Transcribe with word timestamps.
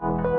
Hello, 0.00 0.30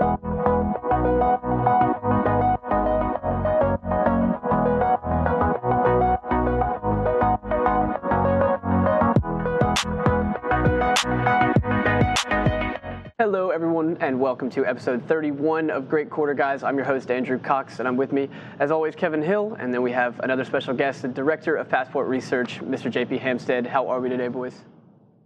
everyone, 13.51 13.97
and 13.99 14.19
welcome 14.19 14.49
to 14.49 14.65
episode 14.65 15.07
31 15.07 15.69
of 15.69 15.87
Great 15.87 16.09
Quarter 16.09 16.33
Guys. 16.33 16.63
I'm 16.63 16.75
your 16.75 16.85
host, 16.85 17.11
Andrew 17.11 17.37
Cox, 17.37 17.77
and 17.77 17.87
I'm 17.87 17.95
with 17.95 18.11
me, 18.11 18.29
as 18.57 18.71
always, 18.71 18.95
Kevin 18.95 19.21
Hill, 19.21 19.55
and 19.59 19.71
then 19.71 19.83
we 19.83 19.91
have 19.91 20.19
another 20.21 20.43
special 20.43 20.73
guest, 20.73 21.03
the 21.03 21.07
Director 21.07 21.55
of 21.55 21.69
Passport 21.69 22.07
Research, 22.07 22.59
Mr. 22.61 22.91
JP 22.91 23.19
Hampstead. 23.19 23.67
How 23.67 23.87
are 23.89 24.01
we 24.01 24.09
today, 24.09 24.27
boys? 24.27 24.55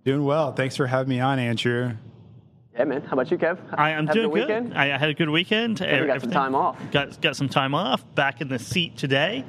Doing 0.04 0.26
well. 0.26 0.52
Thanks 0.52 0.76
for 0.76 0.88
having 0.88 1.08
me 1.08 1.22
on, 1.22 1.40
Andrew. 1.40 1.94
Yeah, 2.78 2.84
man. 2.84 3.02
How 3.04 3.14
about 3.14 3.32
you, 3.32 3.38
Kev? 3.38 3.58
I, 3.78 3.92
am 3.92 4.06
doing 4.06 4.30
good. 4.30 4.32
weekend? 4.32 4.74
I 4.74 4.98
had 4.98 5.10
a 5.10 5.14
good 5.14 5.30
weekend. 5.30 5.80
Yeah, 5.80 6.02
we 6.02 6.08
got 6.08 6.20
some 6.20 6.32
time 6.32 6.56
off. 6.56 6.78
Got 6.92 7.22
got 7.22 7.38
some 7.38 7.48
time 7.48 7.74
off. 7.74 8.04
Back 8.16 8.42
in 8.42 8.50
the 8.50 8.60
seat 8.60 8.98
today, 8.98 9.46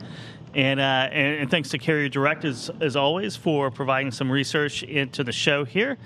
and 0.55 0.79
uh, 0.79 1.09
and, 1.11 1.41
and 1.41 1.51
thanks 1.51 1.71
to 1.71 1.79
Carrier 1.79 2.09
Direct 2.09 2.45
as 2.45 2.71
as 2.81 2.95
always 2.95 3.35
for 3.35 3.73
providing 3.73 4.13
some 4.13 4.31
research 4.31 4.85
into 4.85 5.25
the 5.25 5.33
show 5.33 5.65
here, 5.65 5.99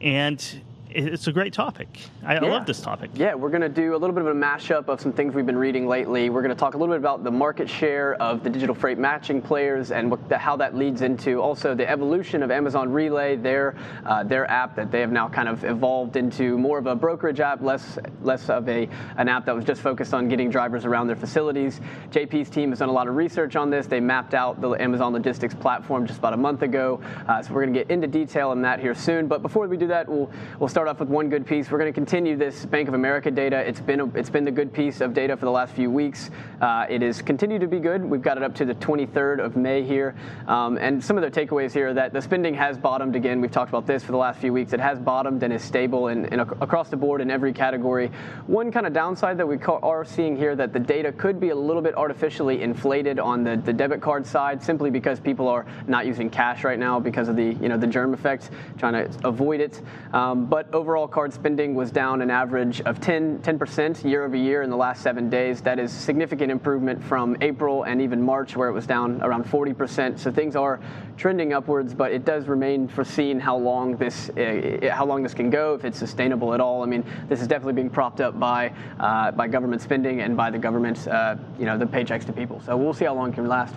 and 0.00 0.62
it's 0.94 1.26
a 1.26 1.32
great 1.32 1.52
topic. 1.52 1.88
I, 2.24 2.36
I 2.36 2.38
love 2.38 2.66
this 2.66 2.80
topic. 2.80 3.10
Yeah, 3.14 3.34
we're 3.34 3.50
going 3.50 3.62
to 3.62 3.68
do 3.68 3.96
a 3.96 3.98
little 3.98 4.14
bit 4.14 4.24
of 4.24 4.28
a 4.28 4.38
mashup 4.38 4.88
of 4.88 5.00
some 5.00 5.12
things 5.12 5.34
we've 5.34 5.44
been 5.44 5.58
reading 5.58 5.88
lately. 5.88 6.30
We're 6.30 6.42
going 6.42 6.54
to 6.54 6.58
talk 6.58 6.74
a 6.74 6.78
little 6.78 6.94
bit 6.94 7.00
about 7.00 7.24
the 7.24 7.30
market 7.30 7.68
share 7.68 8.14
of 8.22 8.44
the 8.44 8.50
digital 8.50 8.74
freight 8.74 8.98
matching 8.98 9.42
players 9.42 9.90
and 9.90 10.10
what 10.10 10.28
the, 10.28 10.38
how 10.38 10.56
that 10.56 10.76
leads 10.76 11.02
into 11.02 11.40
also 11.40 11.74
the 11.74 11.88
evolution 11.88 12.42
of 12.42 12.50
Amazon 12.50 12.92
Relay, 12.92 13.36
their 13.36 13.74
uh, 14.06 14.22
their 14.22 14.48
app 14.50 14.76
that 14.76 14.90
they 14.90 15.00
have 15.00 15.10
now 15.10 15.28
kind 15.28 15.48
of 15.48 15.64
evolved 15.64 16.16
into 16.16 16.56
more 16.56 16.78
of 16.78 16.86
a 16.86 16.94
brokerage 16.94 17.40
app, 17.40 17.60
less 17.60 17.98
less 18.22 18.48
of 18.48 18.68
a 18.68 18.88
an 19.16 19.28
app 19.28 19.44
that 19.46 19.54
was 19.54 19.64
just 19.64 19.80
focused 19.80 20.14
on 20.14 20.28
getting 20.28 20.48
drivers 20.48 20.84
around 20.84 21.08
their 21.08 21.16
facilities. 21.16 21.80
JP's 22.10 22.50
team 22.50 22.70
has 22.70 22.78
done 22.78 22.88
a 22.88 22.92
lot 22.92 23.08
of 23.08 23.16
research 23.16 23.56
on 23.56 23.68
this. 23.68 23.86
They 23.86 24.00
mapped 24.00 24.34
out 24.34 24.60
the 24.60 24.70
Amazon 24.70 25.12
Logistics 25.12 25.54
platform 25.54 26.06
just 26.06 26.20
about 26.20 26.34
a 26.34 26.38
month 26.38 26.62
ago. 26.62 27.00
Uh, 27.26 27.42
so 27.42 27.52
we're 27.52 27.62
going 27.62 27.74
to 27.74 27.80
get 27.80 27.90
into 27.90 28.06
detail 28.06 28.50
on 28.50 28.62
that 28.62 28.78
here 28.78 28.94
soon. 28.94 29.26
But 29.26 29.42
before 29.42 29.66
we 29.66 29.76
do 29.76 29.88
that, 29.88 30.08
we'll 30.08 30.30
we'll 30.60 30.68
start 30.68 30.83
off 30.88 31.00
with 31.00 31.08
one 31.08 31.28
good 31.28 31.46
piece. 31.46 31.70
We're 31.70 31.78
going 31.78 31.92
to 31.92 31.94
continue 31.94 32.36
this 32.36 32.66
Bank 32.66 32.88
of 32.88 32.94
America 32.94 33.30
data. 33.30 33.58
It's 33.58 33.80
been 33.80 34.00
a, 34.00 34.06
it's 34.14 34.30
been 34.30 34.44
the 34.44 34.50
good 34.50 34.72
piece 34.72 35.00
of 35.00 35.14
data 35.14 35.36
for 35.36 35.44
the 35.44 35.50
last 35.50 35.72
few 35.74 35.90
weeks. 35.90 36.30
Uh, 36.60 36.86
it 36.88 37.02
is 37.02 37.22
continued 37.22 37.60
to 37.60 37.66
be 37.66 37.78
good. 37.78 38.04
We've 38.04 38.22
got 38.22 38.36
it 38.36 38.42
up 38.42 38.54
to 38.56 38.64
the 38.64 38.74
23rd 38.74 39.44
of 39.44 39.56
May 39.56 39.82
here, 39.82 40.14
um, 40.46 40.76
and 40.78 41.02
some 41.02 41.16
of 41.16 41.22
the 41.22 41.30
takeaways 41.30 41.72
here 41.72 41.94
that 41.94 42.12
the 42.12 42.20
spending 42.20 42.54
has 42.54 42.76
bottomed 42.76 43.16
again. 43.16 43.40
We've 43.40 43.50
talked 43.50 43.70
about 43.70 43.86
this 43.86 44.04
for 44.04 44.12
the 44.12 44.18
last 44.18 44.40
few 44.40 44.52
weeks. 44.52 44.72
It 44.72 44.80
has 44.80 44.98
bottomed 44.98 45.42
and 45.42 45.52
is 45.52 45.62
stable 45.62 46.08
in 46.08 46.26
ac- 46.32 46.50
across 46.60 46.88
the 46.88 46.96
board 46.96 47.20
in 47.20 47.30
every 47.30 47.52
category. 47.52 48.10
One 48.46 48.72
kind 48.72 48.86
of 48.86 48.92
downside 48.92 49.38
that 49.38 49.46
we 49.46 49.58
ca- 49.58 49.78
are 49.78 50.04
seeing 50.04 50.36
here 50.36 50.56
that 50.56 50.72
the 50.72 50.80
data 50.80 51.12
could 51.12 51.40
be 51.40 51.50
a 51.50 51.56
little 51.56 51.82
bit 51.82 51.96
artificially 51.96 52.62
inflated 52.62 53.18
on 53.18 53.44
the, 53.44 53.56
the 53.56 53.72
debit 53.72 54.00
card 54.00 54.26
side, 54.26 54.62
simply 54.62 54.90
because 54.90 55.20
people 55.20 55.48
are 55.48 55.64
not 55.86 56.06
using 56.06 56.28
cash 56.28 56.64
right 56.64 56.78
now 56.78 57.00
because 57.00 57.28
of 57.28 57.36
the 57.36 57.54
you 57.54 57.68
know 57.68 57.76
the 57.78 57.86
germ 57.86 58.14
effect, 58.14 58.50
trying 58.78 58.92
to 58.92 59.28
avoid 59.28 59.60
it. 59.60 59.80
Um, 60.12 60.46
but 60.46 60.73
overall, 60.74 61.06
card 61.06 61.32
spending 61.32 61.74
was 61.74 61.90
down 61.90 62.20
an 62.20 62.30
average 62.30 62.80
of 62.82 63.00
10 63.00 63.40
percent 63.58 64.04
year 64.04 64.24
over 64.24 64.36
year 64.36 64.62
in 64.62 64.70
the 64.70 64.76
last 64.76 65.02
seven 65.02 65.30
days. 65.30 65.62
That 65.62 65.78
is 65.78 65.92
significant 65.92 66.50
improvement 66.50 67.02
from 67.02 67.36
April 67.40 67.84
and 67.84 68.02
even 68.02 68.20
March, 68.20 68.56
where 68.56 68.68
it 68.68 68.72
was 68.72 68.86
down 68.86 69.22
around 69.22 69.44
40 69.44 69.72
percent. 69.72 70.20
So 70.20 70.30
things 70.30 70.56
are 70.56 70.80
trending 71.16 71.52
upwards, 71.52 71.94
but 71.94 72.12
it 72.12 72.24
does 72.24 72.48
remain 72.48 72.88
foreseen 72.88 73.38
how 73.38 73.56
long 73.56 73.96
this 73.96 74.28
uh, 74.30 74.90
how 74.92 75.06
long 75.06 75.22
this 75.22 75.32
can 75.32 75.48
go, 75.48 75.74
if 75.74 75.84
it's 75.84 75.98
sustainable 75.98 76.52
at 76.52 76.60
all. 76.60 76.82
I 76.82 76.86
mean, 76.86 77.04
this 77.28 77.40
is 77.40 77.46
definitely 77.46 77.74
being 77.74 77.90
propped 77.90 78.20
up 78.20 78.38
by 78.38 78.72
uh, 78.98 79.30
by 79.30 79.46
government 79.46 79.80
spending 79.80 80.20
and 80.20 80.36
by 80.36 80.50
the 80.50 80.58
government, 80.58 81.06
uh, 81.06 81.36
you 81.58 81.64
know, 81.64 81.78
the 81.78 81.86
paychecks 81.86 82.26
to 82.26 82.32
people. 82.32 82.60
So 82.60 82.76
we'll 82.76 82.92
see 82.92 83.04
how 83.04 83.14
long 83.14 83.30
it 83.30 83.36
can 83.36 83.48
last. 83.48 83.74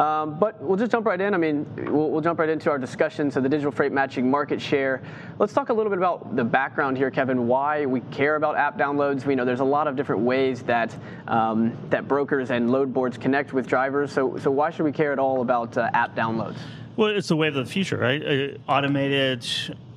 Um, 0.00 0.38
but 0.38 0.58
we'll 0.62 0.78
just 0.78 0.90
jump 0.90 1.04
right 1.04 1.20
in. 1.20 1.34
I 1.34 1.36
mean, 1.36 1.66
we'll, 1.76 2.10
we'll 2.10 2.22
jump 2.22 2.38
right 2.38 2.48
into 2.48 2.70
our 2.70 2.78
discussion. 2.78 3.30
So, 3.30 3.38
the 3.38 3.50
digital 3.50 3.70
freight 3.70 3.92
matching 3.92 4.30
market 4.30 4.58
share. 4.58 5.02
Let's 5.38 5.52
talk 5.52 5.68
a 5.68 5.74
little 5.74 5.90
bit 5.90 5.98
about 5.98 6.36
the 6.36 6.44
background 6.44 6.96
here, 6.96 7.10
Kevin. 7.10 7.46
Why 7.46 7.84
we 7.84 8.00
care 8.10 8.36
about 8.36 8.56
app 8.56 8.78
downloads. 8.78 9.26
We 9.26 9.34
know 9.34 9.44
there's 9.44 9.60
a 9.60 9.64
lot 9.64 9.88
of 9.88 9.96
different 9.96 10.22
ways 10.22 10.62
that 10.62 10.96
um, 11.28 11.76
that 11.90 12.08
brokers 12.08 12.50
and 12.50 12.72
load 12.72 12.94
boards 12.94 13.18
connect 13.18 13.52
with 13.52 13.66
drivers. 13.66 14.10
So, 14.10 14.38
so 14.38 14.50
why 14.50 14.70
should 14.70 14.84
we 14.84 14.92
care 14.92 15.12
at 15.12 15.18
all 15.18 15.42
about 15.42 15.76
uh, 15.76 15.90
app 15.92 16.16
downloads? 16.16 16.56
Well, 17.00 17.16
it's 17.16 17.28
the 17.28 17.36
wave 17.36 17.56
of 17.56 17.64
the 17.66 17.72
future, 17.72 17.96
right? 17.96 18.22
Uh, 18.22 18.70
automated, 18.70 19.48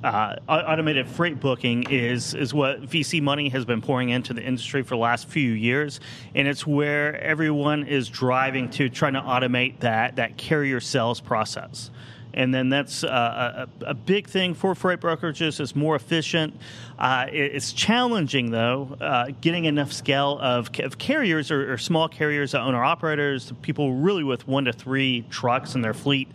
uh, 0.06 0.38
automated 0.48 1.06
freight 1.10 1.38
booking 1.38 1.84
is 1.90 2.34
is 2.34 2.54
what 2.54 2.84
VC 2.84 3.22
money 3.22 3.50
has 3.50 3.66
been 3.66 3.82
pouring 3.82 4.08
into 4.08 4.34
the 4.34 4.42
industry 4.42 4.84
for 4.84 4.96
the 4.96 5.02
last 5.02 5.28
few 5.28 5.52
years, 5.52 6.00
and 6.34 6.48
it's 6.48 6.66
where 6.66 7.20
everyone 7.20 7.84
is 7.88 8.08
driving 8.08 8.70
to, 8.70 8.88
trying 8.88 9.16
to 9.16 9.20
automate 9.22 9.82
that 9.82 10.16
that 10.16 10.38
carrier 10.38 10.80
sales 10.80 11.20
process. 11.20 11.92
And 12.36 12.52
then 12.52 12.70
that's 12.70 13.04
uh, 13.04 13.68
a, 13.84 13.90
a 13.90 13.94
big 13.94 14.28
thing 14.28 14.56
for 14.56 14.74
freight 14.74 15.00
brokerages. 15.02 15.60
It's 15.60 15.76
more 15.76 15.96
efficient. 15.96 16.58
Uh, 16.98 17.28
it- 17.32 17.54
it's 17.54 17.74
challenging, 17.74 18.50
though, 18.50 18.98
uh, 19.00 19.28
getting 19.40 19.66
enough 19.66 19.94
scale 19.94 20.40
of, 20.42 20.72
of 20.80 20.98
carriers 20.98 21.52
or, 21.52 21.74
or 21.74 21.78
small 21.78 22.08
carriers, 22.10 22.56
owner 22.56 22.84
operators, 22.84 23.54
people 23.62 23.94
really 23.94 24.24
with 24.24 24.48
one 24.48 24.66
to 24.66 24.74
three 24.74 25.26
trucks 25.30 25.76
in 25.76 25.82
their 25.82 25.94
fleet 25.94 26.28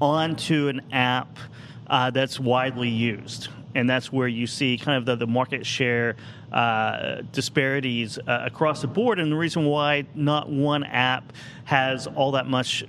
onto 0.00 0.68
an 0.68 0.82
app 0.92 1.38
uh, 1.86 2.10
that's 2.10 2.40
widely 2.40 2.88
used. 2.88 3.48
And 3.74 3.90
that's 3.90 4.12
where 4.12 4.28
you 4.28 4.46
see 4.46 4.78
kind 4.78 4.98
of 4.98 5.04
the, 5.04 5.16
the 5.16 5.26
market 5.26 5.66
share 5.66 6.16
uh, 6.52 7.22
disparities 7.32 8.18
uh, 8.18 8.42
across 8.44 8.82
the 8.82 8.86
board. 8.86 9.18
And 9.18 9.32
the 9.32 9.36
reason 9.36 9.64
why 9.64 10.06
not 10.14 10.48
one 10.48 10.84
app 10.84 11.32
has 11.64 12.06
all 12.06 12.32
that 12.32 12.46
much 12.46 12.84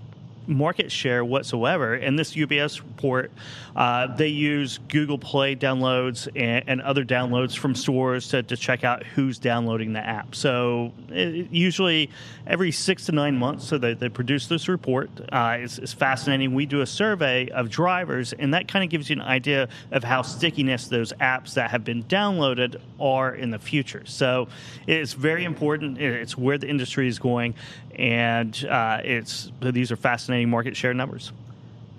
market 0.48 0.92
share 0.92 1.24
whatsoever. 1.24 1.96
In 1.96 2.16
this 2.16 2.34
UBS 2.36 2.80
report, 2.80 3.32
uh, 3.76 4.08
they 4.16 4.28
use 4.28 4.80
Google 4.90 5.18
Play 5.18 5.56
downloads 5.56 6.28
and, 6.36 6.64
and 6.68 6.82
other 6.82 7.04
downloads 7.04 7.58
from 7.58 7.76
stores 7.76 8.30
to, 8.30 8.44
to 8.44 8.56
check 8.56 8.84
out 8.84 9.04
who's 9.04 9.40
downloading 9.40 9.94
the 9.94 10.00
app. 10.00 10.36
So 10.36 10.94
it, 11.10 11.52
usually 11.52 12.10
every 12.48 12.72
six 12.72 13.06
to 13.08 13.12
nine 13.12 13.38
months, 13.38 13.68
so 13.68 13.78
they, 13.78 13.94
they 13.94 14.10
produce 14.10 14.48
this 14.48 14.68
report. 14.68 15.10
Uh, 15.32 15.58
it's, 15.60 15.78
it's 15.78 15.94
fascinating. 15.94 16.54
We 16.54 16.66
do 16.66 16.82
a 16.82 16.86
survey 16.86 17.50
of 17.50 17.70
drivers, 17.70 18.34
and 18.34 18.54
that 18.54 18.68
kind 18.68 18.84
of 18.84 18.90
gives 18.90 19.10
you 19.10 19.18
an 19.18 19.22
idea 19.22 19.68
of 19.92 20.04
how 20.04 20.22
stickiness 20.22 20.88
those 20.88 21.14
apps 21.14 21.56
that 21.56 21.72
have 21.72 21.84
been 21.84 22.04
downloaded 22.04 22.80
are 23.00 23.34
in 23.34 23.52
the 23.52 23.60
future. 23.60 24.04
So 24.06 24.48
it's 24.88 25.14
very 25.14 25.44
important. 25.44 26.00
It's 26.00 26.38
where 26.38 26.58
the 26.58 26.68
industry 26.68 27.08
is 27.08 27.20
going, 27.20 27.56
and 27.96 28.66
uh, 28.66 29.02
it's 29.04 29.52
these 29.62 29.92
are 29.92 29.96
fascinating 29.96 30.50
market 30.50 30.76
share 30.76 30.94
numbers. 30.94 31.32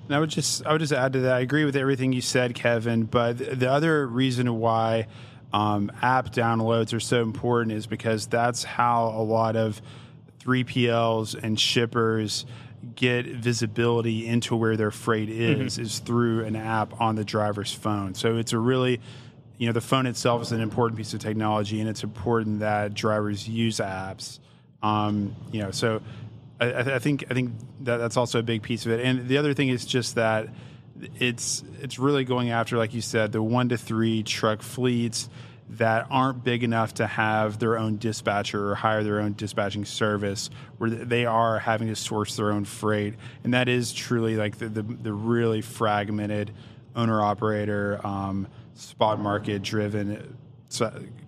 And 0.06 0.14
I 0.14 0.20
would 0.20 0.30
just 0.30 0.64
I 0.66 0.72
would 0.72 0.80
just 0.80 0.92
add 0.92 1.14
to 1.14 1.20
that. 1.20 1.34
I 1.34 1.40
agree 1.40 1.64
with 1.64 1.76
everything 1.76 2.12
you 2.12 2.20
said, 2.20 2.54
Kevin. 2.54 3.04
But 3.04 3.38
the, 3.38 3.56
the 3.56 3.70
other 3.70 4.06
reason 4.06 4.58
why 4.58 5.08
um, 5.52 5.90
app 6.02 6.32
downloads 6.32 6.92
are 6.92 7.00
so 7.00 7.22
important 7.22 7.72
is 7.72 7.86
because 7.86 8.26
that's 8.26 8.62
how 8.62 9.08
a 9.08 9.22
lot 9.22 9.56
of 9.56 9.80
3PLs 10.40 11.34
and 11.42 11.58
shippers 11.58 12.46
get 12.94 13.26
visibility 13.26 14.26
into 14.26 14.54
where 14.54 14.76
their 14.76 14.92
freight 14.92 15.28
is 15.28 15.78
is 15.78 15.98
through 15.98 16.44
an 16.44 16.54
app 16.54 17.00
on 17.00 17.16
the 17.16 17.24
driver's 17.24 17.72
phone. 17.72 18.14
So 18.14 18.36
it's 18.36 18.52
a 18.52 18.58
really 18.58 19.00
you 19.58 19.66
know 19.66 19.72
the 19.72 19.80
phone 19.80 20.06
itself 20.06 20.42
is 20.42 20.52
an 20.52 20.60
important 20.60 20.98
piece 20.98 21.14
of 21.14 21.20
technology, 21.20 21.80
and 21.80 21.88
it's 21.88 22.04
important 22.04 22.60
that 22.60 22.94
drivers 22.94 23.48
use 23.48 23.78
apps. 23.78 24.38
Um, 24.82 25.34
you 25.52 25.62
know, 25.62 25.70
so 25.70 26.02
I, 26.60 26.94
I 26.94 26.98
think 26.98 27.24
I 27.30 27.34
think 27.34 27.52
that 27.80 27.98
that's 27.98 28.16
also 28.16 28.38
a 28.38 28.42
big 28.42 28.62
piece 28.62 28.86
of 28.86 28.92
it. 28.92 29.04
And 29.04 29.28
the 29.28 29.38
other 29.38 29.54
thing 29.54 29.68
is 29.68 29.84
just 29.84 30.14
that 30.14 30.48
it's 31.18 31.62
it's 31.80 31.98
really 31.98 32.24
going 32.24 32.50
after, 32.50 32.76
like 32.76 32.94
you 32.94 33.00
said, 33.00 33.32
the 33.32 33.42
one 33.42 33.68
to 33.70 33.76
three 33.76 34.22
truck 34.22 34.62
fleets 34.62 35.28
that 35.68 36.06
aren't 36.10 36.44
big 36.44 36.62
enough 36.62 36.94
to 36.94 37.06
have 37.06 37.58
their 37.58 37.76
own 37.76 37.98
dispatcher 37.98 38.70
or 38.70 38.74
hire 38.76 39.02
their 39.02 39.20
own 39.20 39.34
dispatching 39.34 39.84
service, 39.84 40.48
where 40.78 40.88
they 40.88 41.26
are 41.26 41.58
having 41.58 41.88
to 41.88 41.96
source 41.96 42.36
their 42.36 42.52
own 42.52 42.64
freight, 42.64 43.14
and 43.44 43.52
that 43.54 43.68
is 43.68 43.92
truly 43.92 44.36
like 44.36 44.58
the 44.58 44.68
the, 44.68 44.82
the 44.82 45.12
really 45.12 45.60
fragmented 45.60 46.52
owner 46.94 47.20
operator 47.20 48.00
um, 48.06 48.46
spot 48.74 49.20
market 49.20 49.62
driven 49.62 50.36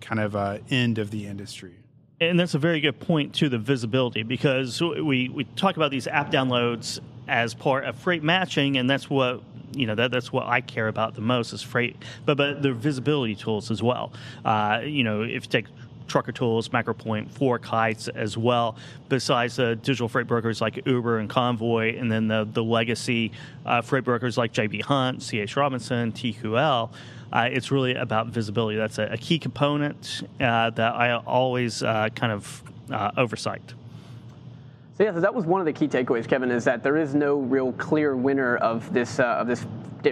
kind 0.00 0.20
of 0.20 0.34
uh, 0.34 0.58
end 0.70 0.98
of 0.98 1.10
the 1.10 1.26
industry. 1.26 1.74
And 2.20 2.38
that's 2.38 2.54
a 2.54 2.58
very 2.58 2.80
good 2.80 2.98
point 2.98 3.34
to 3.36 3.48
the 3.48 3.58
visibility 3.58 4.24
because 4.24 4.80
we, 4.80 5.28
we 5.28 5.44
talk 5.56 5.76
about 5.76 5.92
these 5.92 6.08
app 6.08 6.32
downloads 6.32 6.98
as 7.28 7.54
part 7.54 7.84
of 7.84 7.96
freight 7.96 8.24
matching, 8.24 8.76
and 8.76 8.90
that's 8.90 9.08
what 9.08 9.42
you 9.72 9.86
know 9.86 9.94
that 9.94 10.10
that's 10.10 10.32
what 10.32 10.46
I 10.46 10.60
care 10.62 10.88
about 10.88 11.14
the 11.14 11.20
most 11.20 11.52
is 11.52 11.62
freight, 11.62 11.96
but 12.24 12.36
but 12.36 12.62
the 12.62 12.72
visibility 12.72 13.34
tools 13.34 13.70
as 13.70 13.82
well. 13.82 14.12
Uh, 14.44 14.80
you 14.82 15.04
know, 15.04 15.22
if 15.22 15.30
you 15.30 15.40
take 15.50 15.66
Trucker 16.08 16.32
Tools, 16.32 16.70
MacroPoint, 16.70 17.28
FourKites 17.28 18.08
as 18.14 18.36
well, 18.36 18.76
besides 19.08 19.56
the 19.56 19.76
digital 19.76 20.08
freight 20.08 20.26
brokers 20.26 20.60
like 20.60 20.84
Uber 20.86 21.18
and 21.18 21.30
Convoy, 21.30 21.96
and 21.98 22.10
then 22.10 22.28
the, 22.28 22.48
the 22.50 22.64
legacy 22.64 23.30
uh, 23.64 23.82
freight 23.82 24.04
brokers 24.04 24.36
like 24.36 24.52
JB 24.52 24.82
Hunt, 24.82 25.20
CH 25.20 25.54
Robinson, 25.54 26.12
TQL. 26.12 26.90
Uh, 27.32 27.48
it's 27.50 27.70
really 27.70 27.94
about 27.94 28.28
visibility. 28.28 28.76
That's 28.76 28.98
a, 28.98 29.04
a 29.04 29.16
key 29.16 29.38
component 29.38 30.22
uh, 30.40 30.70
that 30.70 30.94
I 30.94 31.14
always 31.16 31.82
uh, 31.82 32.08
kind 32.14 32.32
of 32.32 32.62
uh, 32.90 33.10
oversight. 33.16 33.74
So 34.96 35.04
yeah, 35.04 35.12
so 35.12 35.20
that 35.20 35.32
was 35.32 35.46
one 35.46 35.60
of 35.60 35.66
the 35.66 35.72
key 35.72 35.86
takeaways, 35.86 36.26
Kevin, 36.26 36.50
is 36.50 36.64
that 36.64 36.82
there 36.82 36.96
is 36.96 37.14
no 37.14 37.36
real 37.36 37.72
clear 37.74 38.16
winner 38.16 38.56
of 38.56 38.92
this 38.92 39.20
uh, 39.20 39.24
of 39.24 39.46
this 39.46 39.64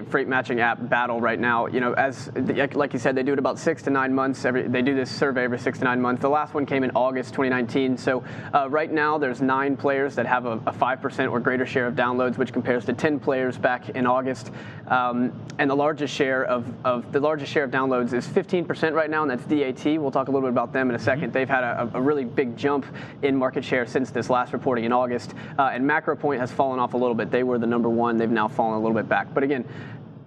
freight 0.08 0.28
matching 0.28 0.60
app 0.60 0.88
battle 0.88 1.20
right 1.20 1.38
now. 1.38 1.66
You 1.66 1.80
know, 1.80 1.92
as 1.94 2.30
like 2.74 2.92
you 2.92 2.98
said, 2.98 3.14
they 3.14 3.22
do 3.22 3.32
it 3.32 3.38
about 3.38 3.58
six 3.58 3.82
to 3.84 3.90
nine 3.90 4.14
months. 4.14 4.44
Every 4.44 4.66
they 4.68 4.82
do 4.82 4.94
this 4.94 5.10
survey 5.10 5.44
every 5.44 5.58
six 5.58 5.78
to 5.78 5.84
nine 5.84 6.00
months. 6.00 6.22
The 6.22 6.28
last 6.28 6.54
one 6.54 6.66
came 6.66 6.84
in 6.84 6.90
August 6.94 7.30
2019. 7.30 7.96
So 7.96 8.24
uh, 8.52 8.68
right 8.68 8.90
now, 8.90 9.18
there's 9.18 9.40
nine 9.40 9.76
players 9.76 10.14
that 10.16 10.26
have 10.26 10.44
a 10.46 10.72
five 10.72 11.00
percent 11.00 11.30
or 11.30 11.40
greater 11.40 11.66
share 11.66 11.86
of 11.86 11.94
downloads, 11.94 12.38
which 12.38 12.52
compares 12.52 12.84
to 12.86 12.92
10 12.92 13.20
players 13.20 13.58
back 13.58 13.90
in 13.90 14.06
August. 14.06 14.50
Um, 14.88 15.32
and 15.58 15.68
the 15.68 15.74
largest 15.74 16.14
share 16.14 16.44
of, 16.44 16.66
of 16.84 17.10
the 17.12 17.20
largest 17.20 17.52
share 17.52 17.64
of 17.64 17.70
downloads 17.70 18.12
is 18.12 18.26
15% 18.26 18.92
right 18.92 19.10
now, 19.10 19.22
and 19.22 19.30
that's 19.30 19.44
DAT. 19.44 20.00
We'll 20.00 20.10
talk 20.10 20.28
a 20.28 20.30
little 20.30 20.48
bit 20.48 20.52
about 20.52 20.72
them 20.72 20.90
in 20.90 20.96
a 20.96 20.98
2nd 20.98 21.16
mm-hmm. 21.16 21.30
They've 21.32 21.48
had 21.48 21.64
a, 21.64 21.90
a, 21.94 22.00
really 22.00 22.24
big 22.24 22.56
jump 22.56 22.86
in 23.22 23.36
market 23.36 23.64
share 23.64 23.86
since 23.86 24.10
this 24.10 24.30
last 24.30 24.52
reporting 24.52 24.84
in 24.84 24.92
August. 24.92 25.34
Uh, 25.58 25.70
and 25.72 25.84
MacroPoint 25.84 26.38
has 26.38 26.52
fallen 26.52 26.78
off 26.78 26.94
a 26.94 26.96
little 26.96 27.14
bit. 27.14 27.30
They 27.30 27.42
were 27.42 27.58
the 27.58 27.66
number 27.66 27.88
one. 27.88 28.16
They've 28.16 28.30
now 28.30 28.48
fallen 28.48 28.74
a 28.74 28.80
little 28.80 28.94
bit 28.94 29.08
back. 29.08 29.32
But 29.34 29.42
again, 29.42 29.64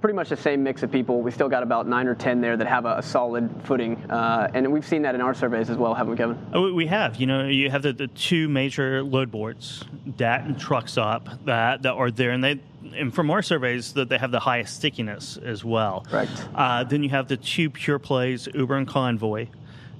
pretty 0.01 0.15
much 0.15 0.29
the 0.29 0.37
same 0.37 0.63
mix 0.63 0.83
of 0.83 0.91
people. 0.91 1.21
We 1.21 1.31
still 1.31 1.49
got 1.49 1.63
about 1.63 1.87
nine 1.87 2.07
or 2.07 2.15
ten 2.15 2.41
there 2.41 2.55
that 2.57 2.67
have 2.67 2.85
a, 2.85 2.97
a 2.97 3.01
solid 3.01 3.49
footing, 3.63 3.95
uh, 4.09 4.49
and 4.53 4.71
we've 4.71 4.85
seen 4.85 5.01
that 5.03 5.15
in 5.15 5.21
our 5.21 5.33
surveys 5.33 5.69
as 5.69 5.77
well, 5.77 5.93
haven't 5.93 6.11
we, 6.11 6.17
Kevin? 6.17 6.37
Oh, 6.53 6.73
we 6.73 6.87
have. 6.87 7.17
You 7.17 7.27
know, 7.27 7.47
you 7.47 7.69
have 7.69 7.81
the, 7.81 7.93
the 7.93 8.07
two 8.07 8.47
major 8.47 9.03
load 9.03 9.31
boards, 9.31 9.83
DAT 10.17 10.45
and 10.45 10.55
Truckstop, 10.55 11.45
that 11.45 11.83
that 11.83 11.93
are 11.93 12.11
there, 12.11 12.31
and 12.31 12.43
they. 12.43 12.59
And 12.95 13.13
from 13.13 13.29
our 13.29 13.41
surveys, 13.41 13.93
that 13.93 14.09
they 14.09 14.17
have 14.17 14.31
the 14.31 14.39
highest 14.39 14.77
stickiness 14.77 15.37
as 15.37 15.65
well. 15.65 16.05
Right. 16.11 16.29
Uh, 16.55 16.85
then 16.85 17.03
you 17.03 17.09
have 17.09 17.27
the 17.27 17.37
two 17.37 17.69
pure 17.69 17.99
plays, 17.99 18.47
Uber 18.53 18.77
and 18.77 18.87
Convoy, 18.87 19.47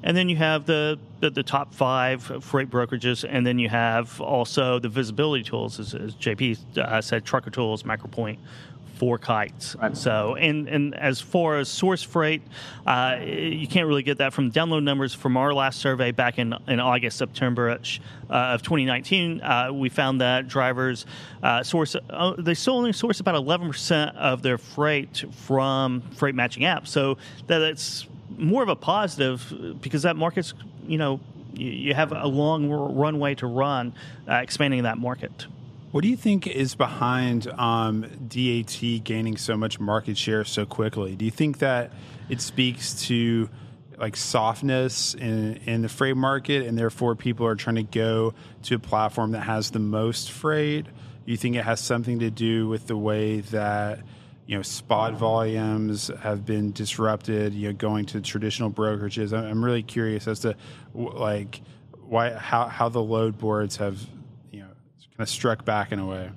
and 0.02 0.16
then 0.16 0.30
you 0.30 0.38
have 0.38 0.66
the, 0.66 0.98
the, 1.20 1.30
the, 1.30 1.44
top 1.44 1.74
five 1.74 2.24
freight 2.44 2.70
brokerages, 2.70 3.26
and 3.28 3.46
then 3.46 3.60
you 3.60 3.68
have 3.68 4.22
also 4.22 4.80
the 4.80 4.88
visibility 4.88 5.44
tools, 5.44 5.80
as, 5.80 5.94
as 5.94 6.16
JP 6.16 6.78
uh, 6.78 7.02
said, 7.02 7.26
Trucker 7.26 7.50
Tools, 7.50 7.84
MacroPoint, 7.84 8.38
FourKites. 9.00 9.82
Right. 9.82 9.96
So, 9.96 10.36
and 10.36 10.68
and 10.68 10.94
as 10.96 11.22
far 11.22 11.58
as 11.58 11.70
source 11.70 12.04
freight, 12.04 12.42
uh, 12.86 13.18
you 13.24 13.68
can't 13.68 13.88
really 13.88 14.04
get 14.04 14.18
that 14.18 14.34
from 14.34 14.52
download 14.52 14.84
numbers 14.84 15.14
from 15.14 15.38
our 15.38 15.54
last 15.54 15.80
survey 15.80 16.12
back 16.12 16.38
in, 16.38 16.54
in 16.68 16.80
August, 16.80 17.18
September 17.18 17.70
uh, 17.70 18.34
of 18.34 18.62
2019. 18.62 19.42
Uh, 19.42 19.72
we 19.72 19.90
found 19.90 20.22
that 20.22 20.48
drivers 20.48 21.06
uh, 21.42 21.64
source 21.64 21.96
uh, 22.10 22.34
they 22.38 22.54
still 22.54 22.76
only 22.76 22.94
source 22.94 23.20
about 23.20 23.36
11% 23.36 24.16
of 24.16 24.42
their 24.42 24.58
freight 24.58 25.24
from 25.32 26.02
freight 26.16 26.36
matching 26.36 26.64
apps. 26.64 26.88
So 26.88 27.18
that 27.48 27.62
it's 27.62 28.06
more 28.38 28.64
of 28.64 28.70
a 28.70 28.76
positive 28.76 29.78
because 29.82 30.04
that 30.04 30.16
market's 30.16 30.54
you 30.86 30.98
know 30.98 31.20
you 31.54 31.94
have 31.94 32.12
a 32.12 32.28
long 32.28 32.70
runway 32.70 33.36
to 33.36 33.48
run 33.48 33.94
uh, 34.28 34.36
expanding 34.36 34.84
that 34.84 34.98
market. 34.98 35.48
What 35.92 36.04
do 36.04 36.08
you 36.08 36.18
think 36.18 36.46
is 36.46 36.76
behind 36.76 37.48
um, 37.48 38.02
DAT 38.28 38.80
gaining 39.04 39.38
so 39.38 39.58
much 39.58 39.80
market 39.80 40.20
share 40.20 40.46
so 40.46 40.64
quickly? 40.64 41.16
Do 41.16 41.26
you 41.26 41.32
think 41.32 41.60
that 41.60 41.92
it 42.30 42.42
speaks 42.42 43.08
to 43.08 43.50
like 43.98 44.16
softness 44.16 45.16
in, 45.16 45.56
in 45.66 45.82
the 45.82 45.90
freight 45.90 46.16
market, 46.16 46.68
and 46.68 46.78
therefore 46.78 47.16
people 47.16 47.48
are 47.48 47.56
trying 47.56 47.78
to 47.78 47.84
go 47.84 48.36
to 48.64 48.76
a 48.76 48.80
platform 48.80 49.32
that 49.32 49.42
has 49.42 49.72
the 49.72 49.80
most 49.80 50.32
freight? 50.32 50.86
Do 50.86 51.32
you 51.32 51.38
think 51.38 51.56
it 51.56 51.64
has 51.64 51.80
something 51.80 52.20
to 52.20 52.30
do 52.30 52.68
with 52.68 52.86
the 52.86 52.96
way 52.96 53.42
that 53.42 54.02
you 54.46 54.58
know 54.58 54.62
spot 54.62 55.14
volumes 55.16 56.12
have 56.22 56.46
been 56.46 56.72
disrupted? 56.72 57.56
You 57.56 57.70
know, 57.70 57.74
going 57.74 58.06
to 58.08 58.22
traditional 58.22 58.70
brokerages. 58.70 59.36
I'm 59.36 59.66
really 59.66 59.84
curious 59.84 60.28
as 60.28 60.42
to 60.42 60.56
like 60.94 61.62
why 61.94 62.34
how 62.34 62.68
how 62.68 62.90
the 62.90 63.02
load 63.02 63.40
boards 63.40 63.78
have 63.78 64.00
kind 65.20 65.28
of 65.28 65.30
struck 65.30 65.66
back 65.66 65.92
in 65.92 66.00
a 66.00 66.06
way. 66.06 66.32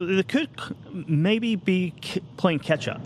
They 0.00 0.22
could 0.22 0.48
maybe 0.90 1.56
be 1.56 1.92
playing 2.38 2.60
catch 2.60 2.88
up 2.88 3.02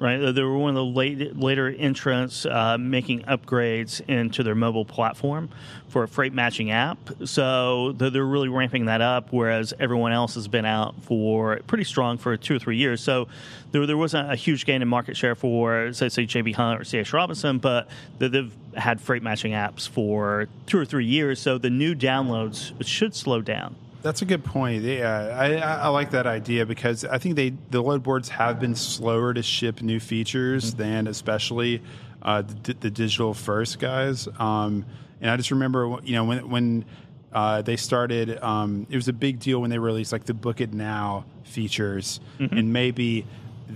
right? 0.00 0.18
They 0.18 0.42
were 0.42 0.58
one 0.58 0.70
of 0.70 0.74
the 0.74 0.84
late, 0.84 1.36
later 1.36 1.68
entrants 1.68 2.44
uh, 2.44 2.76
making 2.78 3.22
upgrades 3.22 4.00
into 4.06 4.42
their 4.42 4.54
mobile 4.54 4.84
platform 4.84 5.48
for 5.88 6.02
a 6.02 6.08
freight 6.08 6.34
matching 6.34 6.70
app. 6.70 6.98
So 7.24 7.92
they're 7.92 8.24
really 8.24 8.48
ramping 8.48 8.86
that 8.86 9.00
up, 9.00 9.28
whereas 9.30 9.72
everyone 9.78 10.12
else 10.12 10.34
has 10.34 10.48
been 10.48 10.64
out 10.64 11.02
for 11.04 11.60
pretty 11.66 11.84
strong 11.84 12.18
for 12.18 12.36
two 12.36 12.56
or 12.56 12.58
three 12.58 12.76
years. 12.76 13.00
So 13.00 13.28
there, 13.72 13.86
there 13.86 13.96
wasn't 13.96 14.30
a 14.30 14.36
huge 14.36 14.66
gain 14.66 14.82
in 14.82 14.88
market 14.88 15.16
share 15.16 15.34
for, 15.34 15.92
say, 15.92 16.08
say 16.08 16.26
JB 16.26 16.54
Hunt 16.54 16.80
or 16.80 16.84
C.H. 16.84 17.12
Robinson, 17.12 17.58
but 17.58 17.88
they've 18.18 18.52
had 18.76 19.00
freight 19.00 19.22
matching 19.22 19.52
apps 19.52 19.88
for 19.88 20.48
two 20.66 20.78
or 20.78 20.84
three 20.84 21.06
years. 21.06 21.40
So 21.40 21.56
the 21.56 21.70
new 21.70 21.94
downloads 21.94 22.72
should 22.84 23.14
slow 23.14 23.40
down. 23.40 23.76
That's 24.04 24.20
a 24.20 24.26
good 24.26 24.44
point. 24.44 24.82
Yeah, 24.82 25.34
I, 25.34 25.54
I, 25.54 25.88
like 25.88 26.10
that 26.10 26.26
idea 26.26 26.66
because 26.66 27.06
I 27.06 27.16
think 27.16 27.36
they 27.36 27.54
the 27.70 27.80
load 27.80 28.02
boards 28.02 28.28
have 28.28 28.60
been 28.60 28.74
slower 28.74 29.32
to 29.32 29.42
ship 29.42 29.80
new 29.80 29.98
features 29.98 30.74
mm-hmm. 30.74 30.82
than 30.82 31.06
especially 31.06 31.80
uh, 32.20 32.42
the, 32.64 32.74
the, 32.74 32.90
digital 32.90 33.32
first 33.32 33.78
guys. 33.78 34.28
Um, 34.38 34.84
and 35.22 35.30
I 35.30 35.38
just 35.38 35.50
remember, 35.50 35.96
you 36.04 36.12
know, 36.12 36.24
when 36.24 36.50
when 36.50 36.84
uh, 37.32 37.62
they 37.62 37.76
started, 37.76 38.38
um, 38.42 38.86
it 38.90 38.96
was 38.96 39.08
a 39.08 39.12
big 39.14 39.40
deal 39.40 39.62
when 39.62 39.70
they 39.70 39.78
released 39.78 40.12
like 40.12 40.24
the 40.24 40.34
Book 40.34 40.60
It 40.60 40.74
Now 40.74 41.24
features, 41.44 42.20
mm-hmm. 42.38 42.58
and 42.58 42.74
maybe 42.74 43.24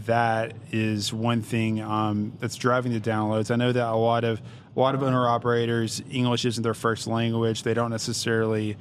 that 0.04 0.52
is 0.70 1.10
one 1.10 1.40
thing 1.40 1.80
um, 1.80 2.34
that's 2.38 2.56
driving 2.56 2.92
the 2.92 3.00
downloads. 3.00 3.50
I 3.50 3.56
know 3.56 3.72
that 3.72 3.86
a 3.86 3.96
lot 3.96 4.24
of 4.24 4.42
a 4.76 4.78
lot 4.78 4.94
of 4.94 5.02
owner 5.02 5.26
operators 5.26 6.02
English 6.10 6.44
isn't 6.44 6.62
their 6.62 6.74
first 6.74 7.06
language. 7.06 7.62
They 7.62 7.72
don't 7.72 7.90
necessarily 7.90 8.76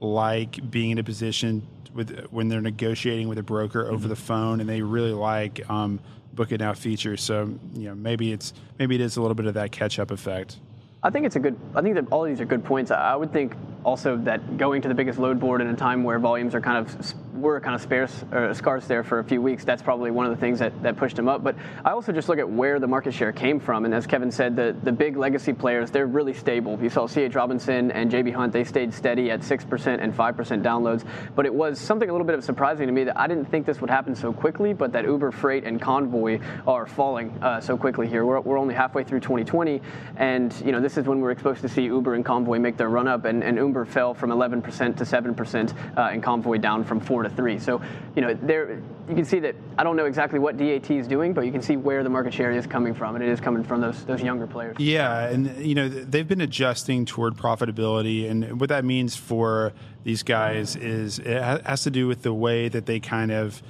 like 0.00 0.70
being 0.70 0.90
in 0.90 0.98
a 0.98 1.04
position 1.04 1.66
with 1.94 2.26
when 2.30 2.48
they're 2.48 2.60
negotiating 2.60 3.28
with 3.28 3.38
a 3.38 3.42
broker 3.42 3.86
over 3.86 3.98
mm-hmm. 3.98 4.08
the 4.08 4.16
phone, 4.16 4.60
and 4.60 4.68
they 4.68 4.82
really 4.82 5.12
like 5.12 5.68
um, 5.70 6.00
book 6.32 6.52
it 6.52 6.60
now 6.60 6.72
features. 6.72 7.22
So 7.22 7.54
you 7.74 7.88
know 7.88 7.94
maybe 7.94 8.32
it's 8.32 8.52
maybe 8.78 8.94
it 8.94 9.00
is 9.00 9.16
a 9.16 9.20
little 9.20 9.34
bit 9.34 9.46
of 9.46 9.54
that 9.54 9.72
catch 9.72 9.98
up 9.98 10.10
effect. 10.10 10.56
I 11.02 11.10
think 11.10 11.24
it's 11.24 11.36
a 11.36 11.40
good. 11.40 11.58
I 11.74 11.82
think 11.82 11.94
that 11.94 12.06
all 12.10 12.24
of 12.24 12.30
these 12.30 12.40
are 12.40 12.44
good 12.44 12.64
points. 12.64 12.90
I 12.90 13.16
would 13.16 13.32
think 13.32 13.54
also 13.84 14.16
that 14.18 14.58
going 14.58 14.82
to 14.82 14.88
the 14.88 14.94
biggest 14.94 15.18
load 15.18 15.40
board 15.40 15.60
in 15.60 15.68
a 15.68 15.76
time 15.76 16.04
where 16.04 16.18
volumes 16.18 16.54
are 16.54 16.60
kind 16.60 16.78
of 16.78 17.14
were 17.40 17.60
kind 17.60 17.74
of 17.74 17.80
sparse 17.80 18.24
scarce 18.56 18.86
there 18.86 19.02
for 19.02 19.18
a 19.18 19.24
few 19.24 19.40
weeks. 19.40 19.64
That's 19.64 19.82
probably 19.82 20.10
one 20.10 20.26
of 20.26 20.32
the 20.32 20.40
things 20.40 20.58
that, 20.58 20.82
that 20.82 20.96
pushed 20.96 21.16
them 21.16 21.28
up. 21.28 21.42
But 21.42 21.56
I 21.84 21.90
also 21.92 22.12
just 22.12 22.28
look 22.28 22.38
at 22.38 22.48
where 22.48 22.78
the 22.78 22.86
market 22.86 23.14
share 23.14 23.32
came 23.32 23.58
from, 23.58 23.84
and 23.84 23.94
as 23.94 24.06
Kevin 24.06 24.30
said, 24.30 24.56
the 24.56 24.76
the 24.82 24.92
big 24.92 25.16
legacy 25.16 25.52
players 25.52 25.90
they're 25.90 26.06
really 26.06 26.34
stable. 26.34 26.78
You 26.80 26.90
saw 26.90 27.06
C.H. 27.06 27.34
Robinson 27.34 27.90
and 27.90 28.10
J.B. 28.10 28.32
Hunt; 28.32 28.52
they 28.52 28.64
stayed 28.64 28.92
steady 28.92 29.30
at 29.30 29.42
six 29.42 29.64
percent 29.64 30.02
and 30.02 30.14
five 30.14 30.36
percent 30.36 30.62
downloads. 30.62 31.04
But 31.34 31.46
it 31.46 31.54
was 31.54 31.78
something 31.78 32.08
a 32.08 32.12
little 32.12 32.26
bit 32.26 32.36
of 32.36 32.44
surprising 32.44 32.86
to 32.86 32.92
me 32.92 33.04
that 33.04 33.18
I 33.18 33.26
didn't 33.26 33.46
think 33.46 33.64
this 33.64 33.80
would 33.80 33.90
happen 33.90 34.14
so 34.14 34.32
quickly, 34.32 34.74
but 34.74 34.92
that 34.92 35.04
Uber 35.04 35.30
Freight 35.30 35.64
and 35.64 35.80
Convoy 35.80 36.40
are 36.66 36.86
falling 36.86 37.30
uh, 37.42 37.60
so 37.60 37.76
quickly 37.78 38.06
here. 38.06 38.26
We're, 38.26 38.40
we're 38.40 38.58
only 38.58 38.74
halfway 38.74 39.04
through 39.04 39.20
2020, 39.20 39.80
and 40.16 40.54
you 40.64 40.72
know 40.72 40.80
this 40.80 40.98
is 40.98 41.06
when 41.06 41.20
we're 41.20 41.30
we're 41.30 41.38
supposed 41.38 41.60
to 41.60 41.68
see 41.68 41.84
Uber 41.84 42.14
and 42.14 42.24
Convoy 42.24 42.58
make 42.58 42.76
their 42.76 42.88
run 42.88 43.06
up, 43.06 43.24
and, 43.24 43.44
and 43.44 43.56
Uber 43.56 43.84
fell 43.84 44.14
from 44.14 44.30
11% 44.30 44.64
to 44.96 45.04
7%, 45.04 45.96
uh, 45.96 46.00
and 46.00 46.20
Convoy 46.22 46.58
down 46.58 46.82
from 46.82 46.98
4 46.98 47.22
to 47.22 47.29
3. 47.36 47.58
So, 47.58 47.80
you 48.14 48.22
know, 48.22 48.34
there 48.34 48.80
you 49.08 49.16
can 49.16 49.24
see 49.24 49.40
that 49.40 49.56
I 49.76 49.84
don't 49.84 49.96
know 49.96 50.06
exactly 50.06 50.38
what 50.38 50.56
DAT 50.56 50.90
is 50.90 51.08
doing, 51.08 51.32
but 51.32 51.42
you 51.42 51.52
can 51.52 51.62
see 51.62 51.76
where 51.76 52.02
the 52.02 52.08
market 52.08 52.32
share 52.32 52.52
is 52.52 52.66
coming 52.66 52.94
from, 52.94 53.16
and 53.16 53.24
it 53.24 53.28
is 53.28 53.40
coming 53.40 53.64
from 53.64 53.80
those 53.80 54.04
those 54.04 54.22
younger 54.22 54.46
players. 54.46 54.76
Yeah, 54.78 55.28
and 55.28 55.64
you 55.64 55.74
know 55.74 55.88
they've 55.88 56.26
been 56.28 56.40
adjusting 56.40 57.04
toward 57.04 57.34
profitability, 57.36 58.30
and 58.30 58.60
what 58.60 58.68
that 58.68 58.84
means 58.84 59.16
for 59.16 59.72
these 60.04 60.22
guys 60.22 60.76
is 60.76 61.18
it 61.18 61.42
has 61.64 61.82
to 61.82 61.90
do 61.90 62.06
with 62.06 62.22
the 62.22 62.34
way 62.34 62.68
that 62.68 62.86
they 62.86 63.00
kind 63.00 63.30
of. 63.30 63.62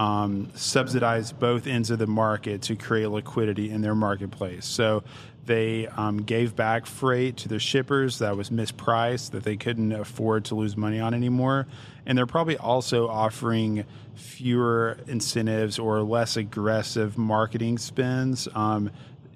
Um, 0.00 0.52
subsidize 0.54 1.32
both 1.32 1.66
ends 1.66 1.90
of 1.90 1.98
the 1.98 2.06
market 2.06 2.62
to 2.62 2.76
create 2.76 3.08
liquidity 3.08 3.70
in 3.70 3.80
their 3.80 3.96
marketplace. 3.96 4.64
So 4.64 5.02
they 5.48 5.88
um, 5.88 6.18
gave 6.22 6.54
back 6.54 6.86
freight 6.86 7.38
to 7.38 7.48
their 7.48 7.58
shippers 7.58 8.20
that 8.20 8.36
was 8.36 8.50
mispriced, 8.50 9.32
that 9.32 9.42
they 9.42 9.56
couldn't 9.56 9.90
afford 9.90 10.44
to 10.44 10.54
lose 10.54 10.76
money 10.76 11.00
on 11.00 11.14
anymore. 11.14 11.66
And 12.08 12.18
they're 12.18 12.26
probably 12.26 12.56
also 12.56 13.06
offering 13.06 13.84
fewer 14.14 14.98
incentives 15.06 15.78
or 15.78 16.02
less 16.02 16.36
aggressive 16.36 17.16
marketing 17.16 17.78
spends 17.78 18.48
um, 18.54 18.90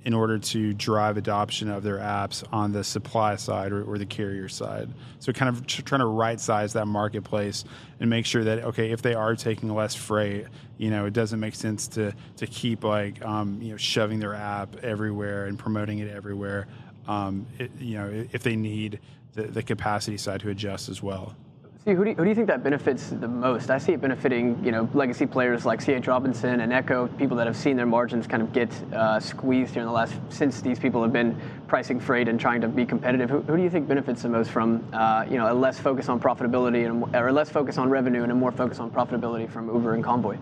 in 0.04 0.14
order 0.14 0.38
to 0.38 0.72
drive 0.72 1.16
adoption 1.16 1.68
of 1.68 1.82
their 1.82 1.98
apps 1.98 2.42
on 2.52 2.72
the 2.72 2.82
supply 2.82 3.36
side 3.36 3.72
or, 3.72 3.84
or 3.84 3.98
the 3.98 4.06
carrier 4.06 4.48
side. 4.48 4.88
So, 5.20 5.32
kind 5.32 5.54
of 5.54 5.66
trying 5.66 6.00
to 6.00 6.06
right 6.06 6.40
size 6.40 6.72
that 6.72 6.86
marketplace 6.86 7.64
and 8.00 8.10
make 8.10 8.26
sure 8.26 8.42
that 8.42 8.64
okay, 8.64 8.90
if 8.90 9.02
they 9.02 9.14
are 9.14 9.36
taking 9.36 9.72
less 9.72 9.94
freight, 9.94 10.46
you 10.78 10.90
know, 10.90 11.06
it 11.06 11.12
doesn't 11.12 11.38
make 11.38 11.54
sense 11.54 11.86
to 11.88 12.12
to 12.38 12.46
keep 12.46 12.84
like 12.84 13.22
um, 13.24 13.60
you 13.62 13.72
know 13.72 13.76
shoving 13.76 14.18
their 14.18 14.34
app 14.34 14.76
everywhere 14.82 15.46
and 15.46 15.58
promoting 15.58 15.98
it 15.98 16.10
everywhere. 16.10 16.66
Um, 17.06 17.46
it, 17.58 17.70
you 17.78 17.98
know, 17.98 18.26
if 18.32 18.42
they 18.42 18.56
need 18.56 18.98
the, 19.34 19.42
the 19.42 19.62
capacity 19.62 20.16
side 20.16 20.40
to 20.40 20.50
adjust 20.50 20.88
as 20.88 21.02
well. 21.02 21.36
See, 21.84 21.94
who 21.94 22.04
do, 22.04 22.10
you, 22.10 22.16
who 22.16 22.22
do 22.22 22.28
you 22.28 22.34
think 22.36 22.46
that 22.46 22.62
benefits 22.62 23.08
the 23.08 23.26
most? 23.26 23.68
I 23.68 23.78
see 23.78 23.90
it 23.90 24.00
benefiting, 24.00 24.64
you 24.64 24.70
know, 24.70 24.88
legacy 24.94 25.26
players 25.26 25.66
like 25.66 25.80
C.H. 25.80 26.06
Robinson 26.06 26.60
and 26.60 26.72
Echo, 26.72 27.08
people 27.18 27.36
that 27.38 27.48
have 27.48 27.56
seen 27.56 27.76
their 27.76 27.86
margins 27.86 28.28
kind 28.28 28.40
of 28.40 28.52
get 28.52 28.70
uh, 28.92 29.18
squeezed 29.18 29.72
here 29.72 29.82
in 29.82 29.88
the 29.88 29.92
last 29.92 30.14
since 30.28 30.60
these 30.60 30.78
people 30.78 31.02
have 31.02 31.12
been 31.12 31.36
pricing 31.66 31.98
freight 31.98 32.28
and 32.28 32.38
trying 32.38 32.60
to 32.60 32.68
be 32.68 32.86
competitive. 32.86 33.28
Who, 33.30 33.40
who 33.40 33.56
do 33.56 33.62
you 33.64 33.70
think 33.70 33.88
benefits 33.88 34.22
the 34.22 34.28
most 34.28 34.52
from, 34.52 34.86
uh, 34.92 35.26
you 35.28 35.38
know, 35.38 35.52
a 35.52 35.54
less 35.54 35.76
focus 35.76 36.08
on 36.08 36.20
profitability 36.20 36.86
and 36.88 37.16
or 37.16 37.32
less 37.32 37.50
focus 37.50 37.78
on 37.78 37.90
revenue 37.90 38.22
and 38.22 38.30
a 38.30 38.34
more 38.36 38.52
focus 38.52 38.78
on 38.78 38.88
profitability 38.88 39.50
from 39.50 39.66
Uber 39.66 39.94
and 39.94 40.04
Convoy? 40.04 40.36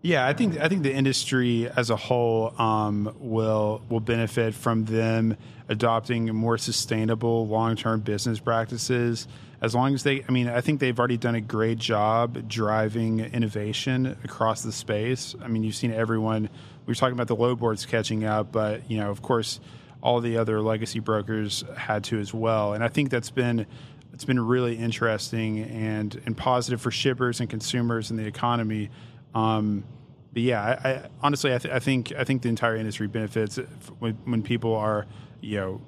Yeah, 0.00 0.26
I 0.26 0.32
think 0.32 0.58
I 0.58 0.68
think 0.68 0.84
the 0.84 0.94
industry 0.94 1.68
as 1.68 1.90
a 1.90 1.96
whole 1.96 2.54
um, 2.60 3.14
will 3.18 3.82
will 3.88 4.00
benefit 4.00 4.54
from 4.54 4.84
them 4.84 5.36
adopting 5.68 6.34
more 6.34 6.56
sustainable 6.56 7.48
long 7.48 7.74
term 7.74 8.00
business 8.00 8.38
practices 8.38 9.26
as 9.60 9.74
long 9.74 9.94
as 9.94 10.02
they, 10.04 10.24
I 10.28 10.30
mean, 10.30 10.48
I 10.48 10.60
think 10.60 10.80
they've 10.80 10.96
already 10.98 11.16
done 11.16 11.34
a 11.34 11.40
great 11.40 11.78
job 11.78 12.48
driving 12.48 13.20
innovation 13.20 14.16
across 14.22 14.62
the 14.62 14.70
space. 14.70 15.34
I 15.42 15.48
mean, 15.48 15.64
you've 15.64 15.74
seen 15.74 15.92
everyone. 15.92 16.48
We 16.86 16.90
were 16.92 16.94
talking 16.94 17.14
about 17.14 17.26
the 17.26 17.36
load 17.36 17.58
boards 17.58 17.84
catching 17.84 18.24
up, 18.24 18.52
but 18.52 18.88
you 18.90 18.98
know, 18.98 19.10
of 19.10 19.20
course, 19.20 19.60
all 20.00 20.20
the 20.20 20.38
other 20.38 20.60
legacy 20.60 21.00
brokers 21.00 21.64
had 21.76 22.04
to 22.04 22.20
as 22.20 22.32
well. 22.32 22.72
And 22.72 22.84
I 22.84 22.88
think 22.88 23.10
that's 23.10 23.30
been 23.30 23.66
it's 24.12 24.24
been 24.24 24.40
really 24.40 24.76
interesting 24.76 25.60
and 25.60 26.20
and 26.24 26.36
positive 26.36 26.80
for 26.80 26.92
shippers 26.92 27.40
and 27.40 27.50
consumers 27.50 28.10
and 28.10 28.18
the 28.18 28.26
economy. 28.26 28.90
Um, 29.34 29.84
but 30.32 30.42
yeah, 30.42 30.62
I, 30.62 30.88
I 30.88 31.08
honestly, 31.22 31.54
I, 31.54 31.58
th- 31.58 31.74
I, 31.74 31.78
think 31.78 32.12
I 32.16 32.24
think 32.24 32.42
the 32.42 32.48
entire 32.48 32.76
industry 32.76 33.06
benefits 33.06 33.56
when, 33.98 34.14
when 34.24 34.42
people 34.42 34.74
are, 34.74 35.06
you 35.40 35.56
know, 35.56 35.80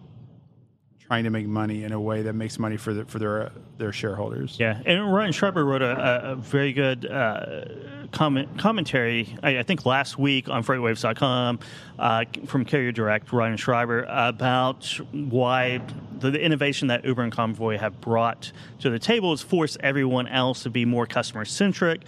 trying 1.10 1.24
to 1.24 1.30
make 1.30 1.48
money 1.48 1.82
in 1.82 1.90
a 1.90 2.00
way 2.00 2.22
that 2.22 2.34
makes 2.34 2.56
money 2.56 2.76
for 2.76 2.94
the, 2.94 3.04
for 3.04 3.18
their 3.18 3.50
their 3.78 3.92
shareholders. 3.92 4.56
Yeah, 4.60 4.80
and 4.86 5.12
Ryan 5.12 5.32
Schreiber 5.32 5.64
wrote 5.64 5.82
a, 5.82 6.30
a 6.30 6.36
very 6.36 6.72
good 6.72 7.04
uh, 7.04 7.64
comment 8.12 8.56
commentary. 8.58 9.36
I, 9.42 9.58
I, 9.58 9.62
think 9.64 9.84
last 9.84 10.18
week 10.18 10.48
on 10.48 10.62
FreightWaves.com 10.62 11.58
uh, 11.98 12.24
from 12.46 12.64
Carrier 12.64 12.92
Direct, 12.92 13.32
Ryan 13.32 13.56
Schreiber 13.56 14.06
about 14.08 14.86
why 15.10 15.80
the, 16.16 16.30
the, 16.30 16.40
innovation 16.40 16.86
that 16.88 17.04
Uber 17.04 17.22
and 17.22 17.32
Convoy 17.32 17.76
have 17.76 18.00
brought 18.00 18.52
to 18.78 18.88
the 18.88 19.00
table 19.00 19.32
has 19.32 19.42
forced 19.42 19.78
everyone 19.80 20.28
else 20.28 20.62
to 20.62 20.70
be 20.70 20.84
more 20.84 21.06
customer 21.06 21.44
centric 21.44 22.02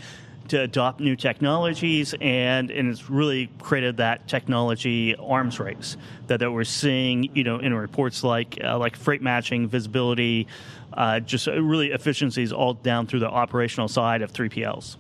to 0.49 0.61
adopt 0.61 1.01
new 1.01 1.17
technologies, 1.17 2.15
and, 2.21 2.71
and 2.71 2.91
it's 2.91 3.09
really 3.11 3.49
created 3.61 3.99
that 3.99 4.29
technology 4.29 5.15
arms 5.17 5.59
race 5.59 5.97
that, 6.27 6.41
that 6.41 6.53
we're 6.53 6.65
seeing, 6.65 7.35
you 7.35 7.45
know, 7.45 7.59
in 7.59 7.75
reports 7.75 8.25
like 8.25 8.59
uh, 8.63 8.79
like 8.79 8.97
freight 8.97 9.23
matching, 9.23 9.69
visibility, 9.69 10.47
uh, 10.93 11.21
just 11.21 11.47
really 11.47 11.93
efficiencies 11.93 12.53
all 12.53 12.75
down 12.75 13.07
through 13.07 13.21
the 13.21 13.31
operational 13.31 13.89
side 13.89 14.23
of 14.23 14.33
3PLs 14.33 14.97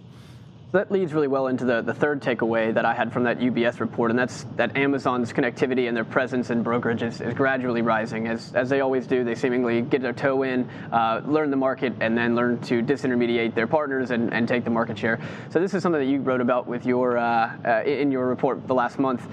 that 0.72 0.90
leads 0.90 1.12
really 1.12 1.28
well 1.28 1.48
into 1.48 1.66
the, 1.66 1.82
the 1.82 1.92
third 1.92 2.22
takeaway 2.22 2.72
that 2.72 2.86
I 2.86 2.94
had 2.94 3.12
from 3.12 3.24
that 3.24 3.38
UBS 3.38 3.78
report, 3.78 4.10
and 4.10 4.18
that's 4.18 4.44
that 4.56 4.74
Amazon's 4.74 5.30
connectivity 5.30 5.86
and 5.86 5.94
their 5.96 6.04
presence 6.04 6.48
in 6.48 6.62
brokerage 6.62 7.02
is, 7.02 7.20
is 7.20 7.34
gradually 7.34 7.82
rising. 7.82 8.26
As, 8.26 8.54
as 8.54 8.70
they 8.70 8.80
always 8.80 9.06
do, 9.06 9.22
they 9.22 9.34
seemingly 9.34 9.82
get 9.82 10.00
their 10.00 10.14
toe 10.14 10.42
in, 10.44 10.68
uh, 10.90 11.20
learn 11.26 11.50
the 11.50 11.56
market, 11.56 11.92
and 12.00 12.16
then 12.16 12.34
learn 12.34 12.58
to 12.62 12.82
disintermediate 12.82 13.54
their 13.54 13.66
partners 13.66 14.10
and, 14.10 14.32
and 14.32 14.48
take 14.48 14.64
the 14.64 14.70
market 14.70 14.98
share. 14.98 15.20
So 15.50 15.60
this 15.60 15.74
is 15.74 15.82
something 15.82 16.00
that 16.00 16.10
you 16.10 16.20
wrote 16.20 16.40
about 16.40 16.66
with 16.66 16.86
your 16.86 17.18
uh, 17.18 17.54
uh, 17.64 17.82
in 17.84 18.10
your 18.10 18.26
report 18.26 18.66
the 18.66 18.74
last 18.74 18.98
month. 18.98 19.26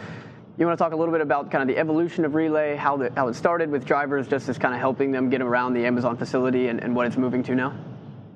You 0.58 0.66
want 0.66 0.78
to 0.78 0.84
talk 0.84 0.92
a 0.92 0.98
little 0.98 1.14
bit 1.14 1.22
about 1.22 1.52
kind 1.52 1.62
of 1.62 1.74
the 1.74 1.80
evolution 1.80 2.26
of 2.26 2.36
Relay, 2.36 2.76
how, 2.76 2.98
the, 2.98 3.14
how 3.16 3.30
it 3.30 3.36
started 3.36 3.72
with 3.72 3.86
drivers, 3.86 4.28
just 4.28 4.50
as 4.50 4.58
kind 4.58 4.74
of 4.74 4.82
helping 4.82 5.10
them 5.10 5.30
get 5.30 5.42
around 5.42 5.74
the 5.74 5.86
Amazon 5.86 6.18
facility 6.18 6.68
and, 6.68 6.84
and 6.84 6.94
what 6.94 7.08
it's 7.08 7.16
moving 7.16 7.44
to 7.44 7.56
now? 7.56 7.74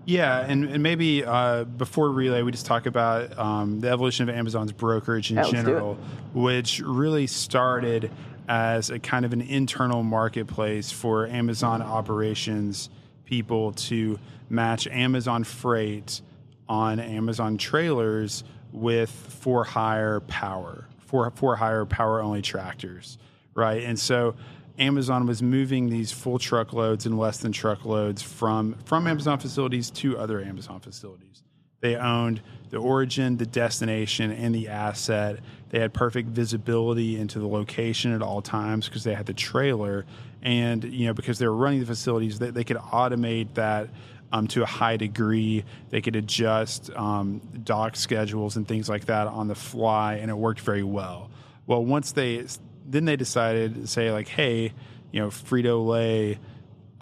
Yeah, 0.05 0.39
and, 0.39 0.65
and 0.65 0.83
maybe 0.83 1.23
uh, 1.23 1.63
before 1.63 2.09
Relay, 2.09 2.41
we 2.41 2.51
just 2.51 2.65
talk 2.65 2.85
about 2.85 3.37
um, 3.37 3.79
the 3.79 3.89
evolution 3.89 4.27
of 4.27 4.35
Amazon's 4.35 4.73
brokerage 4.73 5.31
in 5.31 5.37
yeah, 5.37 5.43
general, 5.43 5.97
which 6.33 6.79
really 6.79 7.27
started 7.27 8.11
as 8.49 8.89
a 8.89 8.99
kind 8.99 9.23
of 9.23 9.31
an 9.31 9.41
internal 9.41 10.03
marketplace 10.03 10.91
for 10.91 11.27
Amazon 11.27 11.81
operations 11.81 12.89
people 13.25 13.71
to 13.71 14.19
match 14.49 14.87
Amazon 14.87 15.43
freight 15.45 16.21
on 16.67 16.99
Amazon 16.99 17.57
trailers 17.57 18.43
with 18.71 19.09
for 19.09 19.63
hire 19.63 20.19
power, 20.21 20.87
for 20.99 21.31
for 21.31 21.55
hire 21.55 21.85
power 21.85 22.21
only 22.21 22.41
tractors, 22.41 23.17
right? 23.53 23.83
And 23.83 23.97
so 23.97 24.35
Amazon 24.79 25.27
was 25.27 25.41
moving 25.41 25.89
these 25.89 26.11
full 26.11 26.39
truckloads 26.39 27.05
and 27.05 27.17
less 27.17 27.37
than 27.37 27.51
truckloads 27.51 28.21
from 28.21 28.75
from 28.85 29.07
Amazon 29.07 29.39
facilities 29.39 29.91
to 29.91 30.17
other 30.17 30.41
Amazon 30.41 30.79
facilities. 30.79 31.43
They 31.81 31.97
owned 31.97 32.41
the 32.69 32.77
origin, 32.77 33.35
the 33.35 33.45
destination, 33.45 34.31
and 34.31 34.55
the 34.55 34.69
asset. 34.69 35.39
They 35.69 35.79
had 35.79 35.93
perfect 35.93 36.29
visibility 36.29 37.19
into 37.19 37.39
the 37.39 37.47
location 37.47 38.13
at 38.13 38.21
all 38.21 38.41
times 38.41 38.87
because 38.87 39.03
they 39.03 39.13
had 39.13 39.25
the 39.25 39.33
trailer, 39.33 40.05
and 40.41 40.83
you 40.83 41.07
know 41.07 41.13
because 41.13 41.39
they 41.39 41.47
were 41.47 41.55
running 41.55 41.81
the 41.81 41.85
facilities, 41.85 42.39
they, 42.39 42.51
they 42.51 42.63
could 42.63 42.77
automate 42.77 43.53
that 43.55 43.89
um, 44.31 44.47
to 44.47 44.63
a 44.63 44.65
high 44.65 44.97
degree. 44.97 45.65
They 45.89 46.01
could 46.01 46.15
adjust 46.15 46.89
um, 46.95 47.41
dock 47.63 47.95
schedules 47.95 48.55
and 48.55 48.67
things 48.67 48.87
like 48.89 49.05
that 49.05 49.27
on 49.27 49.47
the 49.47 49.55
fly, 49.55 50.15
and 50.15 50.31
it 50.31 50.37
worked 50.37 50.61
very 50.61 50.83
well. 50.83 51.29
Well, 51.67 51.83
once 51.85 52.13
they 52.13 52.45
then 52.85 53.05
they 53.05 53.15
decided 53.15 53.75
to 53.75 53.87
say 53.87 54.11
like, 54.11 54.27
hey, 54.27 54.73
you 55.11 55.21
know, 55.21 55.27
Frito 55.27 55.85
Lay, 55.85 56.39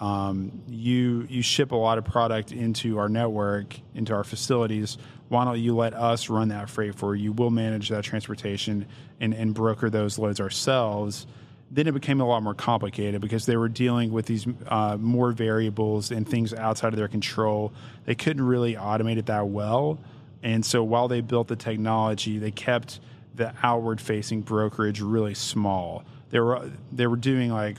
um, 0.00 0.62
you 0.68 1.26
you 1.30 1.42
ship 1.42 1.72
a 1.72 1.76
lot 1.76 1.96
of 1.96 2.04
product 2.04 2.52
into 2.52 2.98
our 2.98 3.08
network, 3.08 3.78
into 3.94 4.12
our 4.12 4.24
facilities. 4.24 4.98
Why 5.28 5.44
don't 5.44 5.60
you 5.60 5.74
let 5.76 5.94
us 5.94 6.28
run 6.28 6.48
that 6.48 6.68
freight 6.68 6.94
for 6.94 7.14
you? 7.14 7.32
We'll 7.32 7.50
manage 7.50 7.88
that 7.88 8.04
transportation 8.04 8.86
and, 9.20 9.32
and 9.32 9.54
broker 9.54 9.88
those 9.88 10.18
loads 10.18 10.40
ourselves. 10.40 11.26
Then 11.70 11.86
it 11.86 11.94
became 11.94 12.20
a 12.20 12.26
lot 12.26 12.42
more 12.42 12.52
complicated 12.52 13.22
because 13.22 13.46
they 13.46 13.56
were 13.56 13.68
dealing 13.68 14.12
with 14.12 14.26
these 14.26 14.46
uh, 14.66 14.98
more 15.00 15.32
variables 15.32 16.10
and 16.10 16.28
things 16.28 16.52
outside 16.52 16.92
of 16.92 16.98
their 16.98 17.08
control. 17.08 17.72
They 18.04 18.14
couldn't 18.14 18.44
really 18.44 18.74
automate 18.74 19.16
it 19.16 19.26
that 19.26 19.48
well. 19.48 19.98
And 20.42 20.66
so 20.66 20.82
while 20.82 21.08
they 21.08 21.22
built 21.22 21.48
the 21.48 21.56
technology, 21.56 22.38
they 22.38 22.50
kept 22.50 23.00
the 23.34 23.54
outward 23.62 24.00
facing 24.00 24.42
brokerage 24.42 25.00
really 25.00 25.34
small. 25.34 26.04
They 26.30 26.40
were 26.40 26.70
they 26.90 27.06
were 27.06 27.16
doing 27.16 27.50
like 27.50 27.78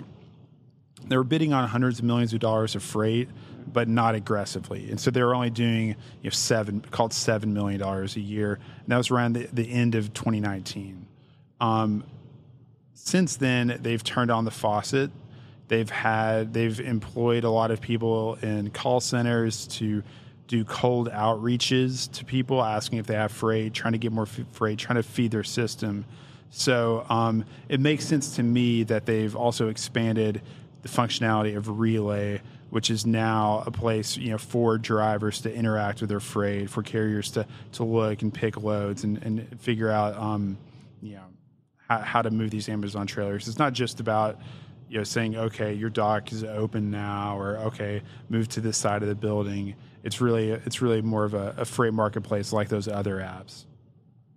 they 1.06 1.18
were 1.18 1.24
bidding 1.24 1.54
on 1.54 1.68
hundreds 1.68 2.00
of 2.00 2.06
millions 2.06 2.34
of 2.34 2.40
dollars 2.40 2.76
of 2.76 2.84
freight, 2.84 3.30
but 3.72 3.88
not 3.88 4.16
aggressively. 4.16 4.90
And 4.90 5.00
so 5.00 5.12
they 5.12 5.22
were 5.22 5.36
only 5.36 5.50
doing 5.50 5.90
you 5.90 5.96
know, 6.24 6.30
seven 6.30 6.82
called 6.82 7.14
seven 7.14 7.54
million 7.54 7.80
dollars 7.80 8.16
a 8.16 8.22
year. 8.22 8.60
And 8.82 8.88
that 8.88 8.98
was 8.98 9.12
around 9.12 9.34
the, 9.34 9.48
the 9.52 9.70
end 9.72 9.96
of 9.96 10.14
2019. 10.14 11.08
Um, 11.60 12.04
since 12.94 13.36
then, 13.36 13.80
they've 13.82 14.04
turned 14.04 14.32
on 14.32 14.46
the 14.46 14.52
faucet. 14.52 15.12
They've 15.68 15.90
had 15.90 16.54
they've 16.54 16.80
employed 16.80 17.44
a 17.44 17.50
lot 17.50 17.72
of 17.72 17.82
people 17.82 18.36
in 18.42 18.70
call 18.70 19.00
centers 19.00 19.68
to 19.68 20.04
do 20.54 20.64
cold 20.64 21.10
outreaches 21.10 22.12
to 22.12 22.24
people 22.24 22.64
asking 22.64 23.00
if 23.00 23.08
they 23.08 23.16
have 23.16 23.32
freight, 23.32 23.74
trying 23.74 23.94
to 23.94 23.98
get 23.98 24.12
more 24.12 24.28
freight, 24.28 24.78
trying 24.78 24.98
to 24.98 25.04
feed 25.04 25.32
their 25.32 25.44
system. 25.44 26.06
So 26.52 27.08
um, 27.10 27.46
it 27.70 27.80
makes 27.80 28.06
sense 28.06 28.36
to 28.36 28.44
me 28.44 28.84
that 28.84 29.08
they've 29.08 29.36
also 29.36 29.70
expanded 29.70 30.44
the 30.84 30.90
functionality 30.90 31.58
of 31.58 31.80
Relay, 31.80 32.40
which 32.70 32.92
is 32.92 33.04
now 33.04 33.64
a 33.66 33.72
place 33.72 34.16
you 34.16 34.30
know 34.30 34.38
for 34.38 34.78
drivers 34.78 35.42
to 35.42 35.52
interact 35.52 36.02
with 36.02 36.10
their 36.12 36.20
freight, 36.20 36.70
for 36.70 36.84
carriers 36.84 37.32
to 37.32 37.48
to 37.72 37.84
look 37.84 38.22
and 38.22 38.32
pick 38.32 38.56
loads 38.62 39.04
and, 39.04 39.24
and 39.24 39.60
figure 39.60 39.90
out 39.90 40.16
um, 40.16 40.56
you 41.02 41.16
know 41.16 41.26
how, 41.90 41.98
how 41.98 42.22
to 42.22 42.30
move 42.30 42.52
these 42.52 42.70
Amazon 42.70 43.08
trailers. 43.08 43.48
It's 43.48 43.58
not 43.58 43.74
just 43.74 44.00
about 44.00 44.40
you 44.94 45.00
know 45.00 45.04
saying 45.04 45.36
okay 45.36 45.74
your 45.74 45.90
dock 45.90 46.32
is 46.32 46.44
open 46.44 46.92
now 46.92 47.38
or 47.38 47.58
okay 47.58 48.02
move 48.30 48.48
to 48.48 48.62
this 48.62 48.78
side 48.78 49.02
of 49.02 49.10
the 49.10 49.16
building 49.16 49.76
it's 50.04 50.20
really 50.20 50.52
it's 50.52 50.82
really 50.82 51.02
more 51.02 51.24
of 51.24 51.34
a, 51.34 51.56
a 51.58 51.66
freight 51.66 51.94
marketplace 51.94 52.54
like 52.54 52.70
those 52.70 52.88
other 52.88 53.18
apps. 53.18 53.66